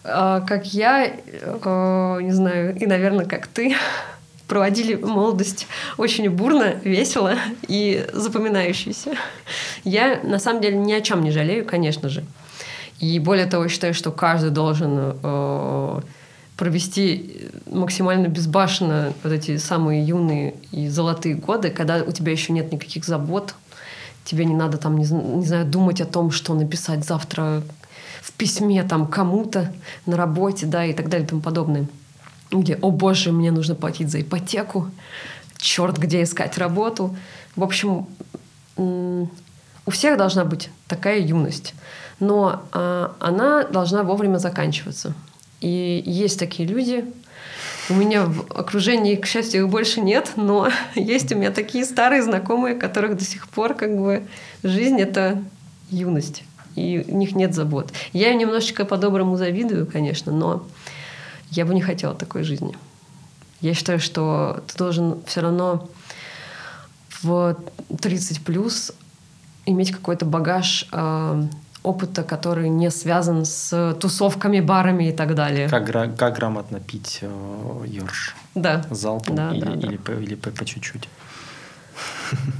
э, 0.04 0.42
как 0.48 0.66
я, 0.66 1.06
э, 1.06 2.20
не 2.22 2.32
знаю, 2.32 2.76
и, 2.76 2.86
наверное, 2.86 3.26
как 3.26 3.48
ты, 3.48 3.76
проводили 4.50 4.96
молодость 4.96 5.68
очень 5.98 6.30
бурно, 6.30 6.74
весело 6.84 7.36
и 7.68 8.06
запоминающейся. 8.12 9.12
Я 9.86 10.20
на 10.24 10.40
самом 10.40 10.62
деле 10.62 10.78
ни 10.78 10.92
о 10.92 11.02
чем 11.02 11.24
не 11.24 11.32
жалею, 11.32 11.64
конечно 11.64 12.10
же. 12.10 12.26
И 13.00 13.18
более 13.20 13.46
того, 13.46 13.70
считаю, 13.70 13.94
что 13.94 14.12
каждый 14.12 14.50
должен 14.50 15.16
э, 15.24 16.02
провести 16.58 17.48
максимально 17.72 18.28
безбашенно 18.28 19.14
вот 19.24 19.32
эти 19.32 19.56
самые 19.56 20.04
юные 20.04 20.56
и 20.72 20.90
золотые 20.90 21.36
годы, 21.36 21.70
когда 21.70 22.04
у 22.04 22.12
тебя 22.12 22.34
еще 22.34 22.52
нет 22.52 22.74
никаких 22.74 23.06
забот, 23.06 23.56
тебе 24.26 24.44
не 24.44 24.56
надо 24.56 24.78
там, 24.78 24.98
не, 24.98 25.06
не 25.06 25.46
знаю, 25.46 25.66
думать 25.66 26.02
о 26.02 26.06
том, 26.06 26.32
что 26.32 26.54
написать 26.56 27.06
завтра 27.06 27.62
в 28.22 28.34
письме 28.34 28.84
там 28.84 29.08
кому-то 29.08 29.72
на 30.06 30.18
работе, 30.18 30.66
да, 30.66 30.84
и 30.86 30.94
так 30.94 31.08
далее 31.08 31.26
и 31.26 31.30
тому 31.30 31.42
подобное. 31.42 31.88
Где, 32.52 32.76
о 32.82 32.92
боже, 32.92 33.32
мне 33.32 33.52
нужно 33.52 33.76
платить 33.76 34.10
за 34.10 34.22
ипотеку, 34.22 34.90
черт, 35.58 35.98
где 35.98 36.24
искать 36.24 36.58
работу. 36.58 37.16
В 37.56 37.64
общем, 37.64 38.08
у 38.76 39.28
всех 39.92 40.18
должна 40.18 40.46
быть 40.46 40.70
такая 40.88 41.20
юность 41.20 41.74
но 42.20 42.64
а, 42.72 43.16
она 43.20 43.64
должна 43.64 44.04
вовремя 44.04 44.38
заканчиваться. 44.38 45.14
И 45.62 46.02
есть 46.06 46.40
такие 46.40 46.68
люди, 46.68 47.06
у 47.90 47.94
меня 47.94 48.26
в 48.26 48.52
окружении, 48.52 49.16
к 49.16 49.26
счастью, 49.26 49.64
их 49.64 49.70
больше 49.70 50.00
нет, 50.02 50.34
но 50.36 50.70
есть 50.96 51.32
у 51.32 51.36
меня 51.36 51.52
такие 51.52 51.86
старые 51.86 52.22
знакомые, 52.22 52.76
которых 52.76 53.18
до 53.18 53.24
сих 53.24 53.48
пор 53.48 53.74
как 53.74 53.98
бы 53.98 54.24
жизнь— 54.64 55.00
это 55.02 55.44
юность, 55.90 56.44
и 56.76 57.04
у 57.08 57.16
них 57.16 57.36
нет 57.36 57.56
забот. 57.56 57.92
Я 58.14 58.32
им 58.32 58.38
немножечко 58.38 58.86
по-доброму 58.86 59.38
завидую, 59.38 59.88
конечно, 59.88 60.32
но 60.32 60.66
я 61.52 61.66
бы 61.66 61.74
не 61.74 61.82
хотела 61.82 62.16
такой 62.16 62.44
жизни. 62.44 62.78
Я 63.62 63.74
считаю, 63.74 64.00
что 64.00 64.64
ты 64.68 64.78
должен 64.78 65.22
все 65.26 65.42
равно 65.42 65.90
в 67.22 67.58
30 68.02 68.42
плюс 68.44 68.94
иметь 69.66 69.92
какой-то 69.92 70.26
багаж 70.26 70.88
э, 70.92 71.44
опыта, 71.84 72.24
который 72.24 72.70
не 72.70 72.90
связан 72.92 73.46
с 73.46 73.96
тусовками, 74.00 74.60
барами 74.60 75.10
и 75.10 75.12
так 75.12 75.36
далее. 75.36 75.70
Как, 75.70 75.86
как 76.18 76.36
грамотно 76.36 76.80
пить 76.80 77.20
э, 77.22 77.84
ёрш? 77.88 78.36
Да. 78.56 78.86
Залпом 78.90 79.36
да, 79.36 79.52
или, 79.52 79.66
да, 79.66 79.72
или, 79.74 79.98
да. 79.98 80.04
По, 80.04 80.12
или 80.12 80.36
по, 80.36 80.50
по 80.52 80.66
чуть-чуть? 80.66 81.08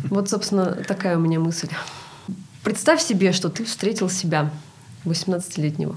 Вот, 0.06 0.30
собственно, 0.30 0.74
такая 0.88 1.18
у 1.18 1.20
меня 1.20 1.40
мысль. 1.40 1.70
Представь 2.64 3.02
себе, 3.02 3.32
что 3.32 3.50
ты 3.50 3.64
встретил 3.64 4.10
себя, 4.10 4.50
18-летнего. 5.06 5.96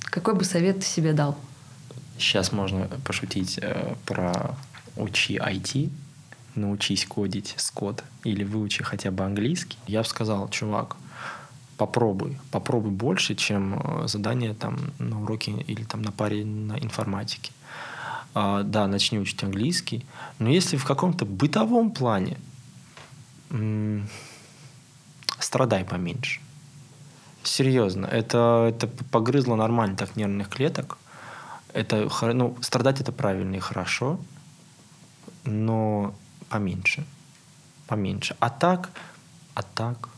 Какой 0.00 0.34
бы 0.34 0.44
совет 0.44 0.80
ты 0.80 0.86
себе 0.86 1.12
дал? 1.12 1.36
Сейчас 2.18 2.52
можно 2.52 2.88
пошутить 3.04 3.58
э, 3.60 3.94
про 4.06 4.56
учи 4.96 5.36
IT, 5.36 5.90
научись 6.54 7.06
кодить 7.06 7.54
с 7.56 7.72
или 8.24 8.44
выучи 8.44 8.82
хотя 8.84 9.10
бы 9.10 9.24
английский. 9.24 9.78
Я 9.86 10.02
бы 10.02 10.08
сказал, 10.08 10.48
чувак, 10.48 10.96
попробуй, 11.76 12.38
попробуй 12.50 12.92
больше, 12.92 13.34
чем 13.34 13.80
э, 13.80 14.08
задание 14.08 14.54
там 14.54 14.92
на 14.98 15.22
уроке 15.22 15.52
или 15.52 15.84
там 15.84 16.02
на 16.02 16.12
паре 16.12 16.44
на 16.44 16.78
информатике. 16.78 17.52
А, 18.34 18.62
да, 18.62 18.86
начни 18.86 19.18
учить 19.18 19.42
английский, 19.44 20.04
но 20.38 20.50
если 20.50 20.76
в 20.76 20.84
каком-то 20.84 21.24
бытовом 21.24 21.90
плане 21.90 22.36
страдай 25.38 25.84
поменьше. 25.84 26.40
Серьезно, 27.44 28.06
это, 28.06 28.66
это 28.70 28.88
погрызло 28.88 29.54
нормально 29.54 29.96
так 29.96 30.16
нервных 30.16 30.48
клеток. 30.48 30.98
Это, 31.74 32.08
ну, 32.32 32.56
страдать 32.62 33.00
это 33.00 33.12
правильно 33.12 33.56
и 33.56 33.58
хорошо, 33.58 34.18
но 35.44 36.14
поменьше. 36.48 37.04
Поменьше. 37.88 38.36
А 38.38 38.48
так, 38.48 38.90
а 39.54 39.62
так, 39.62 40.08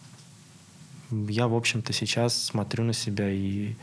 я, 1.11 1.49
в 1.49 1.55
общем-то, 1.55 1.93
сейчас 1.93 2.41
смотрю 2.41 2.85
на 2.85 2.93
себя 2.93 3.31
и 3.31 3.75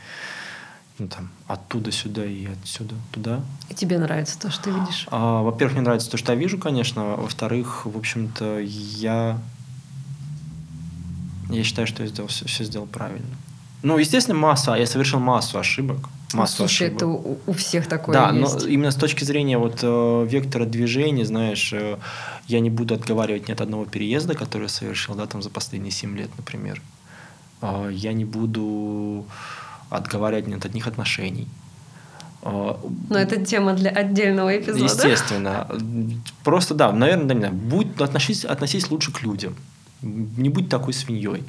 ну, 0.98 1.08
там, 1.08 1.30
оттуда 1.48 1.90
сюда 1.90 2.24
и 2.24 2.46
отсюда 2.46 2.94
туда. 3.10 3.40
И 3.68 3.74
тебе 3.74 3.98
нравится 3.98 4.38
то, 4.38 4.50
что 4.50 4.64
ты 4.64 4.70
видишь? 4.70 5.08
А, 5.10 5.42
во-первых, 5.42 5.74
мне 5.74 5.82
нравится 5.82 6.08
то, 6.10 6.16
что 6.16 6.32
я 6.32 6.38
вижу, 6.38 6.58
конечно. 6.58 7.16
Во-вторых, 7.16 7.86
в 7.86 7.96
общем-то, 7.98 8.60
я... 8.60 9.40
Я 11.50 11.64
считаю, 11.64 11.88
что 11.88 12.04
я 12.04 12.08
сделал, 12.08 12.28
все, 12.28 12.46
все 12.46 12.64
сделал 12.64 12.86
правильно. 12.86 13.36
Ну, 13.82 13.98
естественно, 13.98 14.38
масса. 14.38 14.74
Я 14.74 14.86
совершил 14.86 15.18
массу 15.18 15.58
ошибок. 15.58 16.08
Массу 16.34 16.56
слушай, 16.56 16.88
ошибок. 16.88 16.96
это 16.96 17.06
у, 17.06 17.38
у 17.46 17.52
всех 17.52 17.86
такое 17.88 18.14
да, 18.14 18.30
есть. 18.30 18.62
но 18.62 18.68
именно 18.68 18.90
с 18.90 18.96
точки 18.96 19.24
зрения 19.24 19.58
вот 19.58 19.80
э, 19.82 20.26
вектора 20.28 20.64
движения, 20.64 21.24
знаешь, 21.24 21.72
э, 21.72 21.96
я 22.46 22.60
не 22.60 22.70
буду 22.70 22.94
отговаривать 22.94 23.48
ни 23.48 23.52
от 23.52 23.60
одного 23.60 23.84
переезда, 23.84 24.34
который 24.34 24.64
я 24.64 24.68
совершил, 24.68 25.14
да, 25.14 25.26
там 25.26 25.42
за 25.42 25.50
последние 25.50 25.92
7 25.92 26.16
лет, 26.16 26.30
например. 26.36 26.82
А, 27.60 27.88
я 27.88 28.12
не 28.12 28.24
буду 28.24 29.24
отговаривать 29.90 30.52
от 30.52 30.64
одних 30.66 30.86
отношений. 30.86 31.48
А, 32.42 32.78
Но 33.08 33.18
это 33.18 33.44
тема 33.44 33.72
для 33.72 33.90
отдельного 33.90 34.56
эпизода. 34.56 34.84
Естественно. 34.84 35.66
Просто 36.42 36.74
да, 36.74 36.92
наверное, 36.92 37.26
да, 37.26 37.34
не 37.34 37.40
знаю, 37.40 37.54
будь, 37.54 38.00
относись, 38.00 38.44
относись 38.44 38.90
лучше 38.90 39.12
к 39.12 39.22
людям. 39.22 39.56
Не 40.02 40.50
будь 40.50 40.68
такой 40.68 40.92
свиньей. 40.92 41.44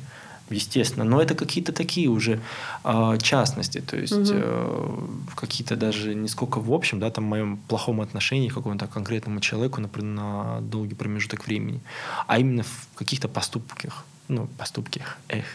Естественно. 0.49 1.05
Но 1.05 1.21
это 1.21 1.33
какие-то 1.33 1.71
такие 1.71 2.07
уже 2.07 2.39
э, 2.83 3.17
частности. 3.21 3.81
То 3.81 3.97
есть 3.97 4.13
угу. 4.13 4.29
э, 4.31 4.99
какие-то 5.35 5.75
даже 5.75 6.13
не 6.13 6.27
сколько 6.27 6.59
в 6.59 6.71
общем, 6.71 6.99
да, 6.99 7.09
там 7.09 7.25
в 7.25 7.27
моем 7.27 7.57
плохом 7.57 8.01
отношении 8.01 8.49
к 8.49 8.53
какому-то 8.53 8.87
конкретному 8.87 9.39
человеку, 9.39 9.81
например, 9.81 10.13
на 10.13 10.61
долгий 10.61 10.95
промежуток 10.95 11.47
времени, 11.47 11.81
а 12.27 12.37
именно 12.37 12.63
в 12.63 12.87
каких-то 12.95 13.27
поступках 13.27 14.05
ну, 14.27 14.47
поступки, 14.57 15.03
эх, 15.29 15.45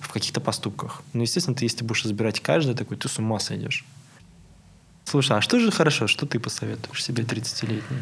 в 0.00 0.12
каких-то 0.12 0.40
поступках. 0.40 1.02
Ну, 1.12 1.22
естественно, 1.22 1.56
ты, 1.56 1.64
если 1.64 1.78
ты 1.78 1.84
будешь 1.84 2.04
разбирать 2.04 2.40
каждый 2.40 2.74
такой, 2.74 2.96
ты 2.96 3.08
с 3.08 3.18
ума 3.18 3.40
сойдешь. 3.40 3.84
Слушай, 5.04 5.38
а 5.38 5.40
что 5.40 5.58
же 5.58 5.70
хорошо, 5.70 6.06
что 6.06 6.26
ты 6.26 6.38
посоветуешь 6.38 7.02
себе 7.02 7.24
30-летней? 7.24 7.98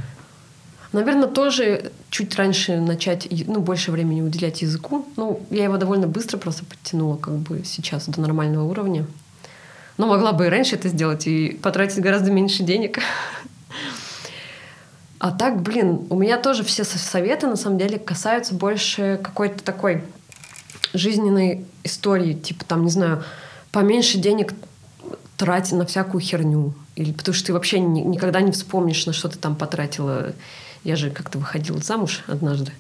Наверное, 0.93 1.29
тоже 1.29 1.93
чуть 2.11 2.35
раньше 2.37 2.81
начать, 2.81 3.29
ну, 3.47 3.61
больше 3.61 3.93
времени 3.93 4.23
уделять 4.23 4.63
языку. 4.63 5.07
Ну, 5.17 5.41
я 5.51 5.65
его 5.65 5.77
довольно 5.77 6.09
быстро 6.09 6.37
просто 6.37 6.65
подтянула 6.65 7.17
как 7.17 7.35
бы 7.35 7.63
сейчас 7.65 8.07
до 8.07 8.21
нормального 8.21 8.65
уровня. 8.65 9.07
Но 9.99 10.07
могла 10.07 10.33
бы 10.33 10.47
и 10.47 10.49
раньше 10.49 10.77
это 10.77 10.89
сделать 10.89 11.27
и 11.27 11.51
потратить 11.63 12.01
гораздо 12.01 12.33
меньше 12.33 12.63
денег. 12.65 12.99
А 15.21 15.31
так, 15.31 15.61
блин, 15.61 16.07
у 16.09 16.17
меня 16.17 16.39
тоже 16.39 16.65
все 16.65 16.83
советы 16.83 17.47
на 17.47 17.57
самом 17.57 17.79
деле 17.79 17.99
касаются 17.99 18.55
больше 18.55 19.21
какой-то 19.23 19.63
такой 19.63 20.03
жизненной 20.95 21.67
истории, 21.85 22.33
типа 22.33 22.65
там, 22.65 22.85
не 22.85 22.91
знаю, 22.91 23.23
поменьше 23.71 24.19
денег 24.19 24.55
тратить 25.37 25.73
на 25.73 25.87
всякую 25.87 26.21
херню. 26.21 26.75
Или 26.97 27.13
потому 27.13 27.35
что 27.35 27.49
ты 27.49 27.53
вообще 27.53 27.81
ни, 27.81 28.01
никогда 28.01 28.41
не 28.41 28.53
вспомнишь, 28.53 29.07
на 29.07 29.13
что 29.13 29.29
ты 29.29 29.39
там 29.39 29.57
потратила. 29.57 30.33
Я 30.85 30.97
же 30.97 31.11
как-то 31.11 31.39
выходила 31.39 31.79
замуж 31.81 32.23
однажды. 32.27 32.73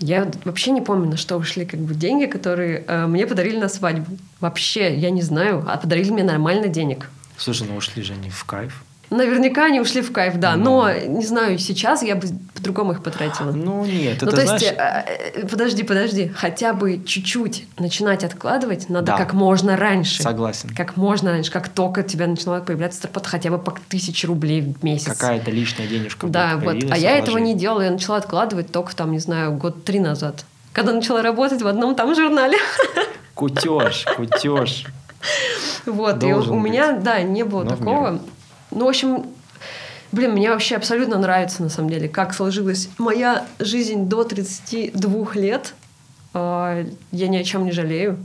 Я 0.00 0.30
вообще 0.44 0.70
не 0.70 0.80
помню, 0.80 1.10
на 1.10 1.16
что 1.16 1.36
ушли 1.36 1.66
как 1.66 1.80
бы 1.80 1.94
деньги, 1.94 2.26
которые 2.26 2.84
э, 2.86 3.06
мне 3.06 3.26
подарили 3.26 3.58
на 3.58 3.68
свадьбу. 3.68 4.16
Вообще, 4.40 4.96
я 4.96 5.10
не 5.10 5.22
знаю, 5.22 5.64
а 5.66 5.76
подарили 5.76 6.10
мне 6.10 6.22
нормально 6.22 6.68
денег. 6.68 7.10
Слушай, 7.36 7.66
ну 7.68 7.76
ушли 7.76 8.02
же 8.02 8.12
они 8.12 8.30
в 8.30 8.44
кайф. 8.44 8.84
Наверняка 9.10 9.66
они 9.66 9.80
ушли 9.80 10.02
в 10.02 10.12
кайф, 10.12 10.36
да. 10.36 10.56
Но, 10.56 10.82
но 10.82 10.92
не 10.92 11.24
знаю, 11.24 11.58
сейчас 11.58 12.02
я 12.02 12.14
бы 12.14 12.28
по-другому 12.54 12.92
их 12.92 13.02
потратила. 13.02 13.52
Ну 13.52 13.84
нет, 13.84 14.18
ну, 14.20 14.28
это 14.28 14.36
то 14.36 14.42
знаешь... 14.42 14.62
есть, 14.62 14.74
э, 14.76 15.46
подожди, 15.50 15.82
подожди, 15.82 16.28
хотя 16.28 16.74
бы 16.74 17.02
чуть-чуть 17.04 17.66
начинать 17.78 18.24
откладывать 18.24 18.90
надо 18.90 19.06
да. 19.06 19.16
как 19.16 19.32
можно 19.32 19.76
раньше. 19.76 20.22
Согласен. 20.22 20.70
Как 20.76 20.96
можно 20.96 21.30
раньше, 21.30 21.50
как 21.50 21.68
только 21.68 22.00
у 22.00 22.02
тебя 22.02 22.26
начала 22.26 22.60
появляться 22.60 23.00
зарплата, 23.00 23.28
хотя 23.30 23.50
бы 23.50 23.58
по 23.58 23.74
тысяче 23.88 24.26
рублей 24.26 24.60
в 24.60 24.84
месяц. 24.84 25.06
Какая-то 25.06 25.50
лишняя 25.50 25.88
денежка. 25.88 26.26
Да, 26.26 26.56
вот. 26.56 26.76
А 26.90 26.98
я 26.98 27.12
этого 27.16 27.38
не 27.38 27.54
делала, 27.54 27.82
я 27.82 27.90
начала 27.90 28.18
откладывать 28.18 28.70
только 28.70 28.94
там, 28.94 29.12
не 29.12 29.20
знаю, 29.20 29.52
год 29.52 29.84
три 29.84 30.00
назад, 30.00 30.44
когда 30.72 30.92
начала 30.92 31.22
работать 31.22 31.62
в 31.62 31.66
одном 31.66 31.94
там 31.94 32.14
журнале. 32.14 32.58
Кутеж, 33.34 34.04
кутеж. 34.16 34.84
Вот, 35.86 36.22
и 36.22 36.32
у 36.32 36.58
меня, 36.58 36.92
да, 36.92 37.22
не 37.22 37.44
было 37.44 37.64
такого. 37.64 38.20
Ну, 38.70 38.84
в 38.86 38.88
общем, 38.88 39.26
блин, 40.12 40.32
мне 40.32 40.50
вообще 40.50 40.76
абсолютно 40.76 41.18
нравится, 41.18 41.62
на 41.62 41.68
самом 41.68 41.90
деле, 41.90 42.08
как 42.08 42.34
сложилась 42.34 42.88
моя 42.98 43.46
жизнь 43.58 44.08
до 44.08 44.24
32 44.24 45.34
лет. 45.34 45.74
А, 46.34 46.84
я 47.10 47.28
ни 47.28 47.36
о 47.36 47.44
чем 47.44 47.64
не 47.64 47.72
жалею. 47.72 48.18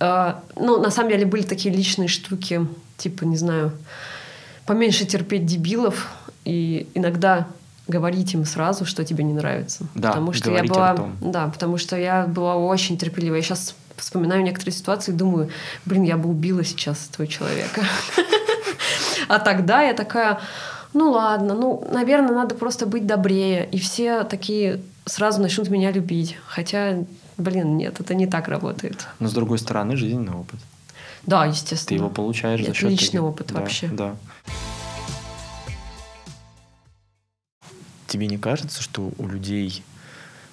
А, 0.00 0.42
ну, 0.56 0.80
на 0.80 0.90
самом 0.90 1.10
деле, 1.10 1.26
были 1.26 1.42
такие 1.42 1.74
личные 1.74 2.08
штуки, 2.08 2.66
типа, 2.96 3.24
не 3.24 3.36
знаю, 3.36 3.72
поменьше 4.66 5.04
терпеть 5.04 5.46
дебилов 5.46 6.08
и 6.44 6.88
иногда 6.94 7.46
говорить 7.88 8.32
им 8.34 8.44
сразу, 8.44 8.84
что 8.84 9.04
тебе 9.04 9.24
не 9.24 9.32
нравится. 9.32 9.84
Да, 9.94 10.10
потому 10.10 10.32
что 10.32 10.50
я 10.50 10.64
была, 10.64 11.10
да, 11.20 11.48
потому 11.48 11.78
что 11.78 11.96
я 11.96 12.26
была 12.26 12.56
очень 12.56 12.96
терпелива. 12.96 13.36
Я 13.36 13.42
сейчас 13.42 13.74
вспоминаю 13.96 14.42
некоторые 14.42 14.74
ситуации 14.74 15.12
и 15.12 15.14
думаю, 15.14 15.50
блин, 15.84 16.04
я 16.04 16.16
бы 16.16 16.28
убила 16.28 16.64
сейчас 16.64 17.08
этого 17.10 17.26
человека. 17.26 17.82
А 19.28 19.38
тогда 19.38 19.82
я 19.82 19.94
такая, 19.94 20.40
ну 20.94 21.10
ладно, 21.10 21.54
ну, 21.54 21.86
наверное, 21.92 22.34
надо 22.34 22.54
просто 22.54 22.86
быть 22.86 23.06
добрее. 23.06 23.68
И 23.70 23.78
все 23.78 24.24
такие 24.24 24.80
сразу 25.04 25.40
начнут 25.40 25.68
меня 25.68 25.90
любить. 25.90 26.36
Хотя, 26.46 27.04
блин, 27.36 27.76
нет, 27.76 28.00
это 28.00 28.14
не 28.14 28.26
так 28.26 28.48
работает. 28.48 29.06
Но 29.18 29.28
с 29.28 29.32
другой 29.32 29.58
стороны, 29.58 29.96
жизненный 29.96 30.34
опыт. 30.34 30.60
Да, 31.26 31.46
естественно. 31.46 31.88
Ты 31.88 31.94
его 31.94 32.10
получаешь 32.10 32.60
это 32.60 32.70
за 32.70 32.74
счет... 32.76 32.90
личный 32.90 33.06
таких... 33.06 33.22
опыт 33.22 33.46
да, 33.48 33.60
вообще. 33.60 33.88
Да. 33.88 34.16
Тебе 38.08 38.26
не 38.26 38.36
кажется, 38.36 38.82
что 38.82 39.10
у 39.16 39.26
людей, 39.26 39.82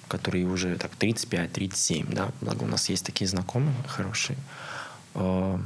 которые 0.08 0.46
уже 0.46 0.76
так 0.76 0.92
35-37, 0.98 2.14
да, 2.14 2.28
благо 2.40 2.64
у 2.64 2.66
нас 2.66 2.88
есть 2.88 3.04
такие 3.04 3.28
знакомые 3.28 3.74
хорошие, 3.86 4.38
э, 5.14 5.58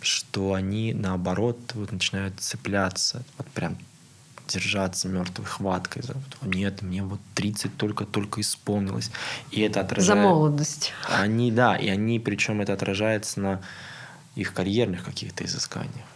что 0.00 0.54
они 0.54 0.94
наоборот 0.94 1.58
вот 1.74 1.92
начинают 1.92 2.40
цепляться, 2.40 3.22
вот 3.38 3.46
прям 3.48 3.76
держаться 4.48 5.08
мертвой 5.08 5.46
хваткой. 5.46 6.02
За, 6.02 6.14
Нет, 6.42 6.82
мне 6.82 7.02
вот 7.02 7.20
30 7.34 7.76
только-только 7.76 8.40
исполнилось. 8.40 9.10
И 9.50 9.60
это 9.60 9.80
отражает... 9.80 10.06
За 10.06 10.14
молодость. 10.14 10.92
Они, 11.08 11.50
да, 11.50 11.76
и 11.76 11.88
они, 11.88 12.18
причем 12.20 12.60
это 12.60 12.72
отражается 12.72 13.40
на 13.40 13.60
их 14.36 14.52
карьерных 14.52 15.04
каких-то 15.04 15.44
изысканиях. 15.44 16.06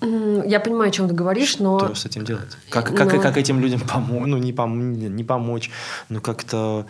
Я 0.00 0.60
понимаю, 0.60 0.90
о 0.90 0.92
чем 0.92 1.08
ты 1.08 1.14
говоришь, 1.14 1.58
но... 1.58 1.80
Что 1.80 1.94
с 1.94 2.06
этим 2.06 2.24
делать? 2.24 2.56
Как, 2.70 2.94
как, 2.94 3.12
но... 3.12 3.20
как 3.20 3.36
этим 3.36 3.58
людям 3.58 3.80
помочь? 3.80 4.26
Ну, 4.26 4.36
не, 4.36 4.52
пом... 4.52 4.92
не 4.92 5.24
помочь, 5.24 5.70
но 6.08 6.20
как-то 6.20 6.86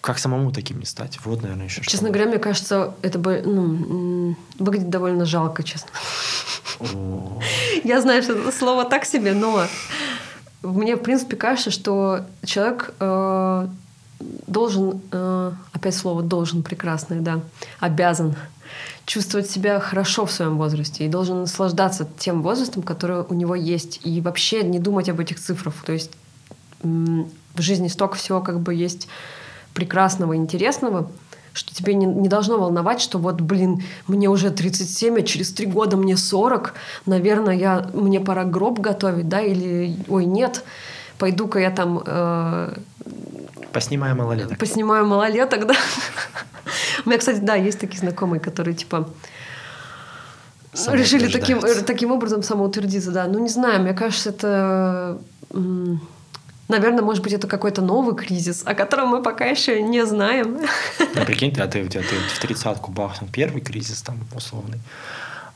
как 0.00 0.18
самому 0.18 0.52
таким 0.52 0.78
не 0.78 0.86
стать? 0.86 1.18
Вот, 1.24 1.42
наверное, 1.42 1.66
еще 1.66 1.82
Честно 1.82 2.08
что 2.08 2.08
говоря, 2.08 2.26
мне 2.30 2.38
кажется, 2.38 2.94
это 3.02 3.18
бы 3.18 3.42
ну, 3.44 4.36
выглядит 4.58 4.90
довольно 4.90 5.24
жалко, 5.24 5.62
честно. 5.62 5.90
Я 7.84 8.00
знаю, 8.00 8.22
что 8.22 8.34
это 8.34 8.52
слово 8.52 8.84
так 8.84 9.04
себе, 9.04 9.34
но 9.34 9.66
мне, 10.62 10.96
в 10.96 11.00
принципе, 11.00 11.36
кажется, 11.36 11.70
что 11.70 12.20
человек 12.44 12.94
э, 13.00 13.68
должен, 14.46 15.00
э, 15.12 15.52
опять 15.72 15.94
слово 15.94 16.22
должен 16.22 16.62
прекрасное, 16.62 17.20
да, 17.20 17.40
обязан 17.80 18.34
чувствовать 19.06 19.50
себя 19.50 19.80
хорошо 19.80 20.26
в 20.26 20.30
своем 20.30 20.58
возрасте 20.58 21.06
и 21.06 21.08
должен 21.08 21.40
наслаждаться 21.40 22.06
тем 22.18 22.42
возрастом, 22.42 22.82
который 22.82 23.22
у 23.22 23.34
него 23.34 23.54
есть, 23.54 24.00
и 24.04 24.20
вообще 24.20 24.62
не 24.62 24.78
думать 24.78 25.08
об 25.08 25.20
этих 25.20 25.40
цифрах. 25.40 25.74
То 25.84 25.92
есть 25.92 26.10
в 26.82 27.60
жизни 27.60 27.88
столько 27.88 28.16
всего 28.16 28.40
как 28.40 28.60
бы 28.60 28.74
есть 28.74 29.08
прекрасного, 29.78 30.34
интересного, 30.34 31.08
что 31.52 31.72
тебе 31.72 31.94
не, 31.94 32.04
не 32.04 32.28
должно 32.28 32.58
волновать, 32.58 33.00
что 33.00 33.18
вот, 33.18 33.40
блин, 33.40 33.84
мне 34.08 34.28
уже 34.28 34.50
37, 34.50 35.18
а 35.18 35.22
через 35.22 35.52
три 35.52 35.66
года 35.66 35.96
мне 35.96 36.16
40, 36.16 36.74
наверное, 37.06 37.54
я, 37.54 37.88
мне 37.94 38.18
пора 38.18 38.42
гроб 38.42 38.80
готовить, 38.80 39.28
да, 39.28 39.40
или, 39.40 39.96
ой, 40.08 40.24
нет, 40.24 40.64
пойду-ка 41.16 41.60
я 41.60 41.70
там... 41.70 42.02
Э, 42.04 42.74
Поснимаю 43.72 44.16
малолеток. 44.16 44.58
Поснимаю 44.58 45.06
малолеток, 45.06 45.68
да. 45.68 45.74
У 47.04 47.08
меня, 47.08 47.18
кстати, 47.18 47.38
да, 47.38 47.54
есть 47.54 47.78
такие 47.78 48.00
знакомые, 48.00 48.40
которые, 48.40 48.74
типа, 48.74 49.08
решили 50.88 51.30
таким, 51.30 51.60
таким 51.86 52.10
образом 52.10 52.42
самоутвердиться, 52.42 53.12
да. 53.12 53.28
Ну, 53.28 53.38
не 53.38 53.48
знаю, 53.48 53.82
мне 53.82 53.94
кажется, 53.94 54.30
это 54.30 55.18
Наверное, 56.68 57.02
может 57.02 57.22
быть, 57.22 57.32
это 57.32 57.46
какой-то 57.46 57.80
новый 57.80 58.14
кризис, 58.14 58.62
о 58.64 58.74
котором 58.74 59.08
мы 59.08 59.22
пока 59.22 59.46
еще 59.46 59.82
не 59.82 60.04
знаем. 60.04 60.60
Ну, 61.14 61.24
прикинь, 61.24 61.52
ты, 61.52 61.62
а 61.62 61.66
ты, 61.66 61.82
ты, 61.88 62.00
ты 62.00 62.16
в 62.34 62.38
тридцатку 62.40 62.92
бахнул 62.92 63.30
первый 63.32 63.62
кризис 63.62 64.02
там 64.02 64.18
условный, 64.34 64.78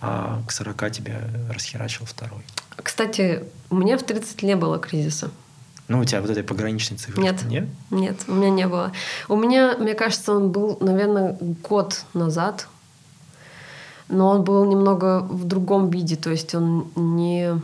а 0.00 0.42
к 0.48 0.52
40 0.52 0.90
тебя 0.90 1.20
расхерачил 1.50 2.06
второй. 2.06 2.42
Кстати, 2.76 3.44
у 3.68 3.76
меня 3.76 3.98
в 3.98 4.02
30 4.02 4.42
не 4.42 4.56
было 4.56 4.78
кризиса. 4.78 5.30
Ну, 5.88 6.00
у 6.00 6.04
тебя 6.04 6.22
вот 6.22 6.30
этой 6.30 6.42
пограничной 6.42 6.96
цифры 6.96 7.22
нет? 7.22 7.42
Нет, 7.44 7.68
нет, 7.90 8.16
у 8.26 8.32
меня 8.32 8.48
не 8.48 8.66
было. 8.66 8.92
У 9.28 9.36
меня, 9.36 9.76
мне 9.78 9.92
кажется, 9.94 10.32
он 10.32 10.50
был, 10.50 10.78
наверное, 10.80 11.36
год 11.68 12.04
назад, 12.14 12.68
но 14.08 14.28
он 14.28 14.44
был 14.44 14.64
немного 14.64 15.20
в 15.20 15.44
другом 15.44 15.90
виде, 15.90 16.16
то 16.16 16.30
есть 16.30 16.54
он 16.54 16.90
не 16.96 17.60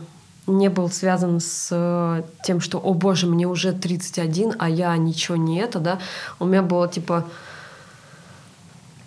не 0.57 0.69
был 0.69 0.89
связан 0.89 1.39
с 1.39 1.69
э, 1.71 2.23
тем, 2.43 2.59
что, 2.59 2.79
о 2.79 2.93
боже, 2.93 3.27
мне 3.27 3.47
уже 3.47 3.71
31, 3.71 4.55
а 4.59 4.69
я 4.69 4.95
ничего 4.97 5.37
не 5.37 5.59
это, 5.59 5.79
да. 5.79 5.99
У 6.39 6.45
меня 6.45 6.61
было 6.61 6.87
типа 6.87 7.25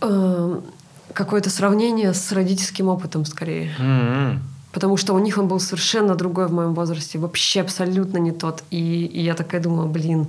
э, 0.00 0.60
какое-то 1.12 1.50
сравнение 1.50 2.14
с 2.14 2.32
родительским 2.32 2.88
опытом 2.88 3.24
скорее. 3.24 3.70
Mm-hmm. 3.78 4.38
Потому 4.72 4.96
что 4.96 5.14
у 5.14 5.18
них 5.18 5.36
он 5.38 5.48
был 5.48 5.60
совершенно 5.60 6.14
другой 6.14 6.46
в 6.46 6.52
моем 6.52 6.74
возрасте, 6.74 7.18
вообще 7.18 7.60
абсолютно 7.60 8.18
не 8.18 8.32
тот. 8.32 8.64
И, 8.70 9.04
и 9.04 9.20
я 9.22 9.34
такая 9.34 9.60
думала, 9.60 9.86
блин, 9.86 10.28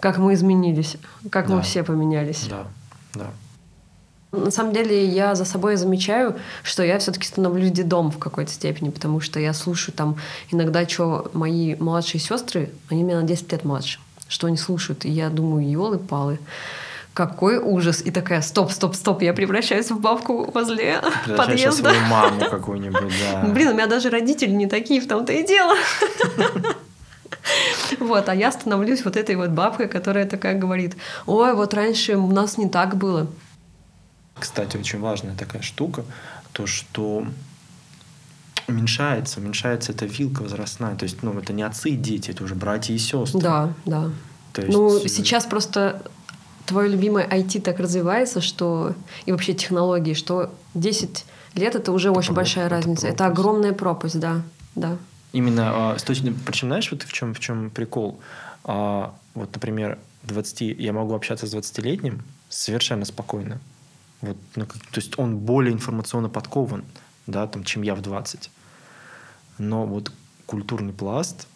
как 0.00 0.18
мы 0.18 0.34
изменились, 0.34 0.96
как 1.30 1.48
да. 1.48 1.56
мы 1.56 1.62
все 1.62 1.84
поменялись. 1.84 2.46
Да, 2.50 2.66
да. 3.14 3.26
На 4.32 4.50
самом 4.50 4.72
деле 4.72 5.06
я 5.06 5.34
за 5.34 5.44
собой 5.44 5.76
замечаю, 5.76 6.36
что 6.62 6.82
я 6.82 6.98
все-таки 6.98 7.26
становлюсь 7.26 7.70
дедом 7.70 8.10
в 8.10 8.18
какой-то 8.18 8.52
степени, 8.52 8.90
потому 8.90 9.20
что 9.20 9.40
я 9.40 9.52
слушаю 9.54 9.94
там 9.94 10.16
иногда, 10.50 10.86
что 10.86 11.30
мои 11.32 11.74
младшие 11.76 12.20
сестры, 12.20 12.70
они 12.90 13.02
меня 13.02 13.20
на 13.20 13.26
10 13.26 13.52
лет 13.52 13.64
младше, 13.64 13.98
что 14.28 14.48
они 14.48 14.56
слушают, 14.56 15.04
и 15.04 15.10
я 15.10 15.30
думаю, 15.30 15.68
елы-палы, 15.68 16.38
какой 17.14 17.56
ужас. 17.56 18.02
И 18.04 18.10
такая, 18.10 18.42
стоп, 18.42 18.72
стоп, 18.72 18.94
стоп, 18.94 19.22
я 19.22 19.32
превращаюсь 19.32 19.90
в 19.90 19.98
бабку 19.98 20.50
возле 20.52 21.00
подъезда. 21.36 21.90
свою 21.90 22.00
маму 22.02 22.40
какую-нибудь, 22.50 23.12
да. 23.32 23.48
Блин, 23.54 23.68
у 23.68 23.72
меня 23.72 23.86
даже 23.86 24.10
родители 24.10 24.50
не 24.50 24.66
такие, 24.66 25.00
в 25.00 25.08
том-то 25.08 25.32
и 25.32 25.44
дело. 25.46 25.74
Вот, 28.00 28.28
а 28.28 28.34
я 28.34 28.50
становлюсь 28.50 29.04
вот 29.04 29.16
этой 29.16 29.36
вот 29.36 29.50
бабкой, 29.50 29.88
которая 29.88 30.26
такая 30.26 30.58
говорит, 30.58 30.96
ой, 31.26 31.54
вот 31.54 31.74
раньше 31.74 32.16
у 32.16 32.26
нас 32.26 32.58
не 32.58 32.68
так 32.68 32.96
было. 32.96 33.28
Кстати, 34.38 34.76
очень 34.76 35.00
важная 35.00 35.34
такая 35.34 35.62
штука, 35.62 36.04
то, 36.52 36.66
что 36.66 37.26
уменьшается, 38.68 39.40
уменьшается 39.40 39.92
эта 39.92 40.06
вилка 40.06 40.42
возрастная. 40.42 40.96
То 40.96 41.04
есть, 41.04 41.22
ну, 41.22 41.38
это 41.38 41.52
не 41.52 41.62
отцы 41.62 41.90
и 41.90 41.96
дети, 41.96 42.30
это 42.30 42.44
уже 42.44 42.54
братья 42.54 42.92
и 42.92 42.98
сестры. 42.98 43.40
Да, 43.40 43.72
да. 43.84 44.10
То 44.52 44.62
есть... 44.62 44.76
Ну, 44.76 44.98
сейчас 45.06 45.46
просто 45.46 46.02
твое 46.66 46.88
любимое 46.90 47.26
IT 47.26 47.60
так 47.60 47.78
развивается, 47.78 48.40
что 48.40 48.94
и 49.24 49.32
вообще 49.32 49.54
технологии, 49.54 50.14
что 50.14 50.50
10 50.74 51.24
лет 51.54 51.74
это 51.74 51.92
уже 51.92 52.08
это 52.10 52.18
очень 52.18 52.34
пропасть, 52.34 52.56
большая 52.56 52.68
разница. 52.68 53.06
Это, 53.06 53.14
это 53.14 53.26
огромная 53.26 53.72
пропасть, 53.72 54.18
да, 54.18 54.42
да. 54.74 54.96
Именно, 55.32 55.92
а, 55.92 55.98
с 55.98 56.02
точки, 56.02 56.34
причем 56.44 56.68
знаешь, 56.68 56.90
вот 56.90 57.02
в 57.02 57.12
чем, 57.12 57.34
в 57.34 57.40
чем 57.40 57.70
прикол? 57.70 58.18
А, 58.64 59.14
вот, 59.34 59.54
например, 59.54 59.98
20, 60.24 60.60
я 60.78 60.92
могу 60.92 61.14
общаться 61.14 61.46
с 61.46 61.54
20-летним 61.54 62.22
совершенно 62.48 63.04
спокойно. 63.04 63.60
Вот, 64.22 64.36
ну, 64.56 64.66
как, 64.66 64.80
то 64.80 65.00
есть 65.00 65.18
он 65.18 65.38
более 65.38 65.72
информационно 65.72 66.28
подкован, 66.28 66.84
да, 67.26 67.46
там, 67.46 67.64
чем 67.64 67.82
я 67.82 67.94
в 67.94 68.02
20. 68.02 68.50
Но 69.58 69.86
вот 69.86 70.12
культурный 70.46 70.92
пласт, 70.92 71.46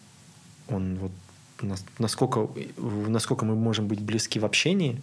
он 0.67 0.97
вот 0.97 1.11
насколько, 1.99 2.47
насколько 2.77 3.45
мы 3.45 3.55
можем 3.55 3.87
быть 3.87 4.01
близки 4.01 4.39
в 4.39 4.45
общении, 4.45 5.01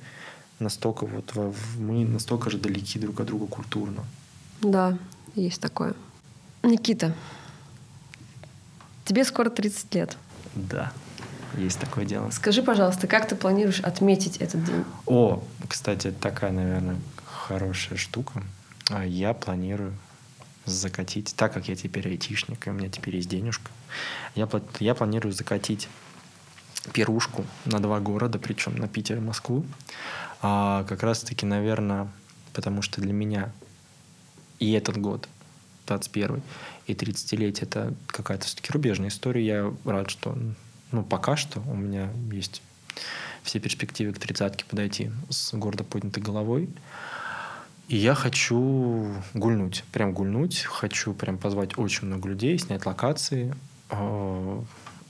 настолько 0.58 1.06
вот 1.06 1.32
мы 1.78 2.04
настолько 2.04 2.50
же 2.50 2.58
далеки 2.58 2.98
друг 2.98 3.20
от 3.20 3.26
друга 3.26 3.46
культурно. 3.46 4.04
Да, 4.60 4.98
есть 5.34 5.60
такое. 5.60 5.94
Никита, 6.62 7.14
тебе 9.04 9.24
скоро 9.24 9.50
30 9.50 9.94
лет. 9.94 10.16
Да, 10.54 10.92
есть 11.56 11.78
такое 11.78 12.04
дело. 12.04 12.30
Скажи, 12.30 12.62
пожалуйста, 12.62 13.06
как 13.06 13.28
ты 13.28 13.36
планируешь 13.36 13.80
отметить 13.80 14.38
этот 14.38 14.64
день? 14.64 14.84
О, 15.06 15.42
кстати, 15.68 16.10
такая, 16.10 16.50
наверное, 16.50 16.96
хорошая 17.48 17.96
штука. 17.96 18.42
А 18.90 19.04
Я 19.04 19.32
планирую 19.32 19.94
закатить, 20.66 21.34
так 21.34 21.54
как 21.54 21.68
я 21.68 21.76
теперь 21.76 22.06
айтишник, 22.08 22.66
и 22.66 22.70
у 22.70 22.74
меня 22.74 22.90
теперь 22.90 23.16
есть 23.16 23.28
денежка, 23.28 23.70
я, 24.34 24.46
я 24.80 24.94
планирую 24.94 25.32
закатить 25.32 25.88
пирушку 26.92 27.46
на 27.64 27.80
два 27.80 28.00
города, 28.00 28.38
причем 28.38 28.76
на 28.76 28.86
Питер 28.86 29.16
и 29.16 29.20
Москву. 29.20 29.64
А, 30.42 30.84
как 30.84 31.02
раз-таки, 31.02 31.46
наверное, 31.46 32.08
потому 32.52 32.82
что 32.82 33.00
для 33.00 33.14
меня 33.14 33.50
и 34.58 34.72
этот 34.72 34.98
год, 34.98 35.26
21 35.86 36.42
и 36.86 36.92
30-летие, 36.92 37.62
это 37.62 37.94
какая-то 38.08 38.44
все-таки 38.44 38.72
рубежная 38.72 39.08
история. 39.08 39.46
Я 39.46 39.74
рад, 39.84 40.10
что 40.10 40.36
ну, 40.92 41.02
пока 41.02 41.36
что 41.36 41.60
у 41.60 41.74
меня 41.74 42.10
есть 42.30 42.62
все 43.42 43.58
перспективы 43.58 44.12
к 44.12 44.18
тридцатке 44.18 44.66
подойти 44.66 45.10
с 45.30 45.54
гордо 45.54 45.84
поднятой 45.84 46.22
головой. 46.22 46.68
И 47.88 47.96
я 47.96 48.14
хочу 48.14 49.06
гульнуть, 49.34 49.84
прям 49.92 50.12
гульнуть. 50.12 50.62
Хочу 50.62 51.14
прям 51.14 51.38
позвать 51.38 51.78
очень 51.78 52.06
много 52.06 52.28
людей, 52.28 52.58
снять 52.58 52.84
локации, 52.84 53.54
э, 53.90 54.60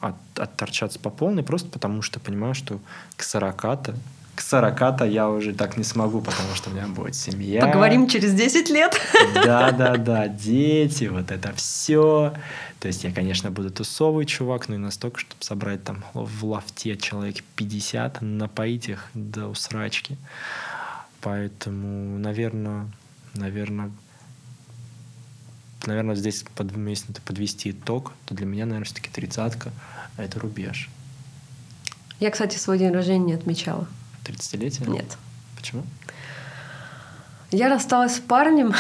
от, 0.00 0.14
отторчаться 0.36 1.00
по 1.00 1.10
полной, 1.10 1.42
просто 1.42 1.68
потому 1.68 2.02
что 2.02 2.20
понимаю, 2.20 2.54
что 2.54 2.78
к 3.16 3.22
40-то 3.22 3.94
к 4.38 4.40
40-то 4.40 5.04
я 5.04 5.28
уже 5.28 5.52
так 5.52 5.76
не 5.76 5.82
смогу, 5.82 6.20
потому 6.20 6.54
что 6.54 6.70
у 6.70 6.72
меня 6.72 6.86
будет 6.86 7.16
семья. 7.16 7.66
Поговорим 7.66 8.06
через 8.06 8.34
10 8.34 8.70
лет. 8.70 8.96
Да, 9.34 9.72
да, 9.72 9.96
да, 9.96 10.28
дети, 10.28 11.06
вот 11.06 11.32
это 11.32 11.52
все. 11.54 12.32
То 12.78 12.86
есть 12.86 13.02
я, 13.02 13.12
конечно, 13.12 13.50
буду 13.50 13.70
тусовый 13.70 14.26
чувак, 14.26 14.68
но 14.68 14.76
и 14.76 14.78
настолько, 14.78 15.18
чтобы 15.18 15.42
собрать 15.42 15.82
там 15.82 16.04
в 16.14 16.44
лафте 16.44 16.96
человек 16.96 17.42
50, 17.56 18.22
напоить 18.22 18.88
их 18.88 19.10
до 19.12 19.48
усрачки. 19.48 20.16
Поэтому, 21.20 22.18
наверное, 22.18 22.86
наверное, 23.34 23.90
наверное, 25.86 26.14
здесь, 26.14 26.44
под, 26.54 26.76
если 26.76 27.12
подвести 27.24 27.70
итог, 27.70 28.12
то 28.26 28.34
для 28.34 28.46
меня, 28.46 28.66
наверное, 28.66 28.84
все-таки 28.86 29.10
тридцатка— 29.10 29.72
это 30.16 30.38
рубеж. 30.38 30.88
Я, 32.20 32.30
кстати, 32.30 32.56
свой 32.56 32.78
день 32.78 32.92
рождения 32.92 33.24
не 33.24 33.34
отмечала. 33.34 33.86
30-летие? 34.24 34.88
Нет. 34.88 35.16
Почему? 35.56 35.84
Я 37.50 37.68
рассталась 37.68 38.16
с 38.16 38.20
парнем. 38.20 38.74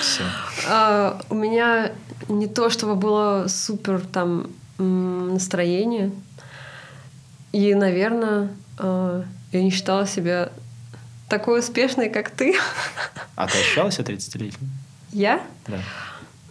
Все. 0.00 0.24
А, 0.68 1.20
у 1.30 1.36
меня 1.36 1.92
не 2.28 2.48
то, 2.48 2.70
чтобы 2.70 2.96
было 2.96 3.46
супер 3.46 4.00
там 4.00 4.50
настроение. 4.78 6.10
И, 7.52 7.72
наверное, 7.72 8.50
а, 8.78 9.24
я 9.56 9.62
не 9.62 9.70
считала 9.70 10.06
себя 10.06 10.50
такой 11.28 11.60
успешной, 11.60 12.08
как 12.08 12.30
ты. 12.30 12.54
А 13.34 13.46
ты 13.46 13.58
ощущала 13.58 13.90
себя 13.90 14.04
30-летней? 14.04 14.68
Я? 15.12 15.42
Да. 15.66 15.78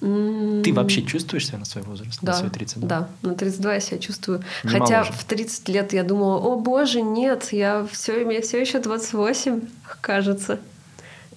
Ты 0.01 0.73
вообще 0.73 1.01
чувствуешь 1.03 1.47
себя 1.47 1.57
на 1.57 1.65
свой 1.65 1.83
возраст? 1.83 2.19
Да, 2.21 2.33
На 2.33 2.37
свои 2.39 2.49
32? 2.51 2.87
да, 2.87 3.07
на 3.21 3.33
32 3.33 3.73
я 3.73 3.79
себя 3.79 3.97
чувствую. 3.97 4.43
Не 4.63 4.69
Хотя 4.71 4.97
моложе. 5.03 5.13
в 5.13 5.23
30 5.23 5.69
лет 5.69 5.93
я 5.93 6.03
думала, 6.03 6.37
о 6.37 6.59
боже, 6.59 7.01
нет, 7.01 7.51
я 7.53 7.87
все, 7.91 8.23
мне 8.25 8.41
все 8.41 8.59
еще 8.61 8.79
28, 8.79 9.61
кажется. 10.01 10.59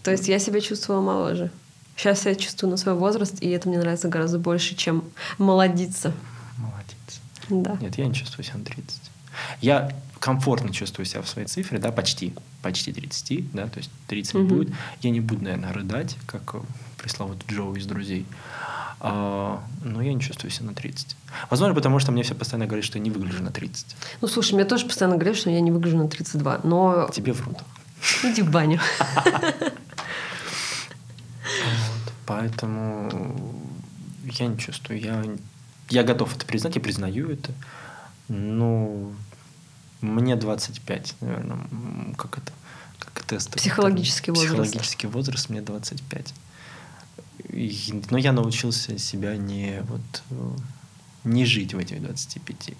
То 0.02 0.10
есть 0.10 0.28
я 0.28 0.38
себя 0.38 0.60
чувствовала 0.60 1.00
моложе. 1.02 1.50
Сейчас 1.96 2.26
я 2.26 2.34
чувствую 2.34 2.70
на 2.70 2.76
свой 2.76 2.94
возраст, 2.94 3.36
и 3.40 3.48
это 3.50 3.68
мне 3.68 3.78
нравится 3.78 4.08
гораздо 4.08 4.38
больше, 4.38 4.74
чем 4.74 5.04
молодиться. 5.38 6.12
Молодец. 6.58 7.20
Да. 7.48 7.76
Нет, 7.80 7.96
я 7.96 8.06
не 8.06 8.14
чувствую 8.14 8.44
себя 8.44 8.58
на 8.58 8.64
30. 8.64 9.00
Я 9.60 9.92
комфортно 10.20 10.72
чувствую 10.72 11.06
себя 11.06 11.22
в 11.22 11.28
своей 11.28 11.46
цифре, 11.46 11.78
да, 11.78 11.92
почти, 11.92 12.34
почти 12.62 12.92
30, 12.92 13.52
да, 13.52 13.68
то 13.68 13.78
есть 13.78 13.90
30 14.08 14.34
Мгм. 14.34 14.46
будет. 14.48 14.74
Я 15.00 15.10
не 15.10 15.20
буду, 15.20 15.44
наверное, 15.44 15.72
рыдать, 15.72 16.16
как 16.26 16.54
э, 16.54 16.60
пресловутый 16.96 17.44
Джоу 17.54 17.76
из 17.76 17.86
«Друзей». 17.86 18.26
А, 19.00 19.62
но 19.84 20.02
я 20.02 20.12
не 20.12 20.20
чувствую 20.20 20.50
себя 20.50 20.66
на 20.66 20.74
30. 20.74 21.14
Возможно, 21.50 21.72
потому 21.76 22.00
что 22.00 22.10
мне 22.10 22.24
все 22.24 22.34
постоянно 22.34 22.66
говорят, 22.66 22.84
что 22.84 22.98
я 22.98 23.04
не 23.04 23.10
выгляжу 23.10 23.44
на 23.44 23.52
30. 23.52 23.94
Ну, 24.20 24.26
слушай, 24.26 24.54
мне 24.54 24.64
тоже 24.64 24.86
постоянно 24.86 25.14
говорят, 25.14 25.36
что 25.36 25.50
я 25.50 25.60
не 25.60 25.70
выгляжу 25.70 25.98
на 25.98 26.08
32, 26.08 26.62
но 26.64 27.08
Тебе 27.12 27.32
врут. 27.32 27.58
иди 28.24 28.42
в 28.42 28.50
баню. 28.50 28.80
Вот. 31.44 32.12
Поэтому 32.26 33.62
я 34.24 34.46
не 34.46 34.58
чувствую. 34.58 35.00
Я, 35.00 35.24
я 35.90 36.02
готов 36.02 36.34
это 36.36 36.44
признать, 36.44 36.74
я 36.74 36.80
признаю 36.80 37.30
это. 37.30 37.52
Но 38.28 39.12
мне 40.00 40.36
25, 40.36 41.14
наверное, 41.20 41.58
как 42.16 42.38
это, 42.38 42.52
как 42.98 43.24
тест. 43.24 43.50
Психологический 43.54 44.30
возраст. 44.30 44.48
Психологический 44.50 45.06
возраст 45.06 45.48
мне 45.50 45.60
25. 45.62 46.34
И- 47.50 48.02
но 48.10 48.18
я 48.18 48.32
научился 48.32 48.98
себя 48.98 49.36
не, 49.36 49.80
вот, 49.88 50.22
э, 50.30 50.50
не 51.24 51.44
жить 51.44 51.74
в 51.74 51.78
этих 51.78 52.02
25. 52.02 52.74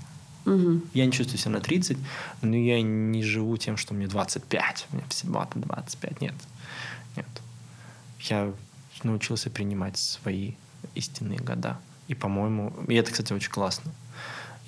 Мгм. 0.45 0.83
Я 0.95 1.07
не 1.07 1.13
чувствую 1.13 1.39
себя 1.39 1.53
на 1.53 1.61
30, 1.61 1.99
но 2.43 2.57
я 2.57 2.81
не 2.83 3.23
живу 3.23 3.57
тем, 3.57 3.77
что 3.77 3.95
мне 3.95 4.07
25, 4.07 4.87
мне 4.93 5.03
всего-то 5.09 5.59
25. 5.59 6.21
Нет. 6.21 6.35
Нет. 7.17 7.27
Я 8.21 8.53
научился 9.05 9.51
принимать 9.51 9.99
свои 9.99 10.53
истинные 10.95 11.39
года. 11.39 11.79
И, 12.09 12.15
по-моему, 12.15 12.73
и 12.89 12.95
это, 12.95 13.11
кстати, 13.11 13.33
очень 13.33 13.51
классно. 13.51 13.93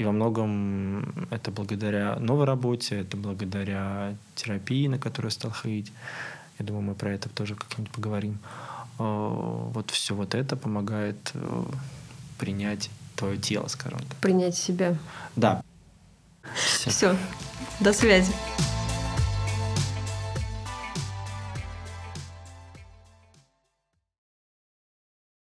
И 0.00 0.04
во 0.04 0.12
многом 0.12 1.28
это 1.30 1.50
благодаря 1.50 2.16
новой 2.18 2.46
работе, 2.46 3.00
это 3.00 3.18
благодаря 3.18 4.16
терапии, 4.34 4.88
на 4.88 4.98
которую 4.98 5.30
стал 5.30 5.50
ходить. 5.50 5.92
Я 6.58 6.64
думаю, 6.64 6.82
мы 6.82 6.94
про 6.94 7.12
это 7.12 7.28
тоже 7.28 7.54
как-нибудь 7.54 7.92
поговорим. 7.92 8.38
Э, 8.98 9.70
Вот 9.74 9.90
все 9.90 10.14
вот 10.14 10.34
это 10.34 10.56
помогает 10.56 11.32
э, 11.34 11.64
принять 12.38 12.88
твое 13.14 13.36
тело, 13.36 13.68
скажем 13.68 13.98
так. 13.98 14.16
Принять 14.20 14.56
себя. 14.56 14.96
Да. 15.36 15.62
Всё. 16.54 16.90
Все. 16.90 17.16
До 17.80 17.92
связи. 17.92 18.32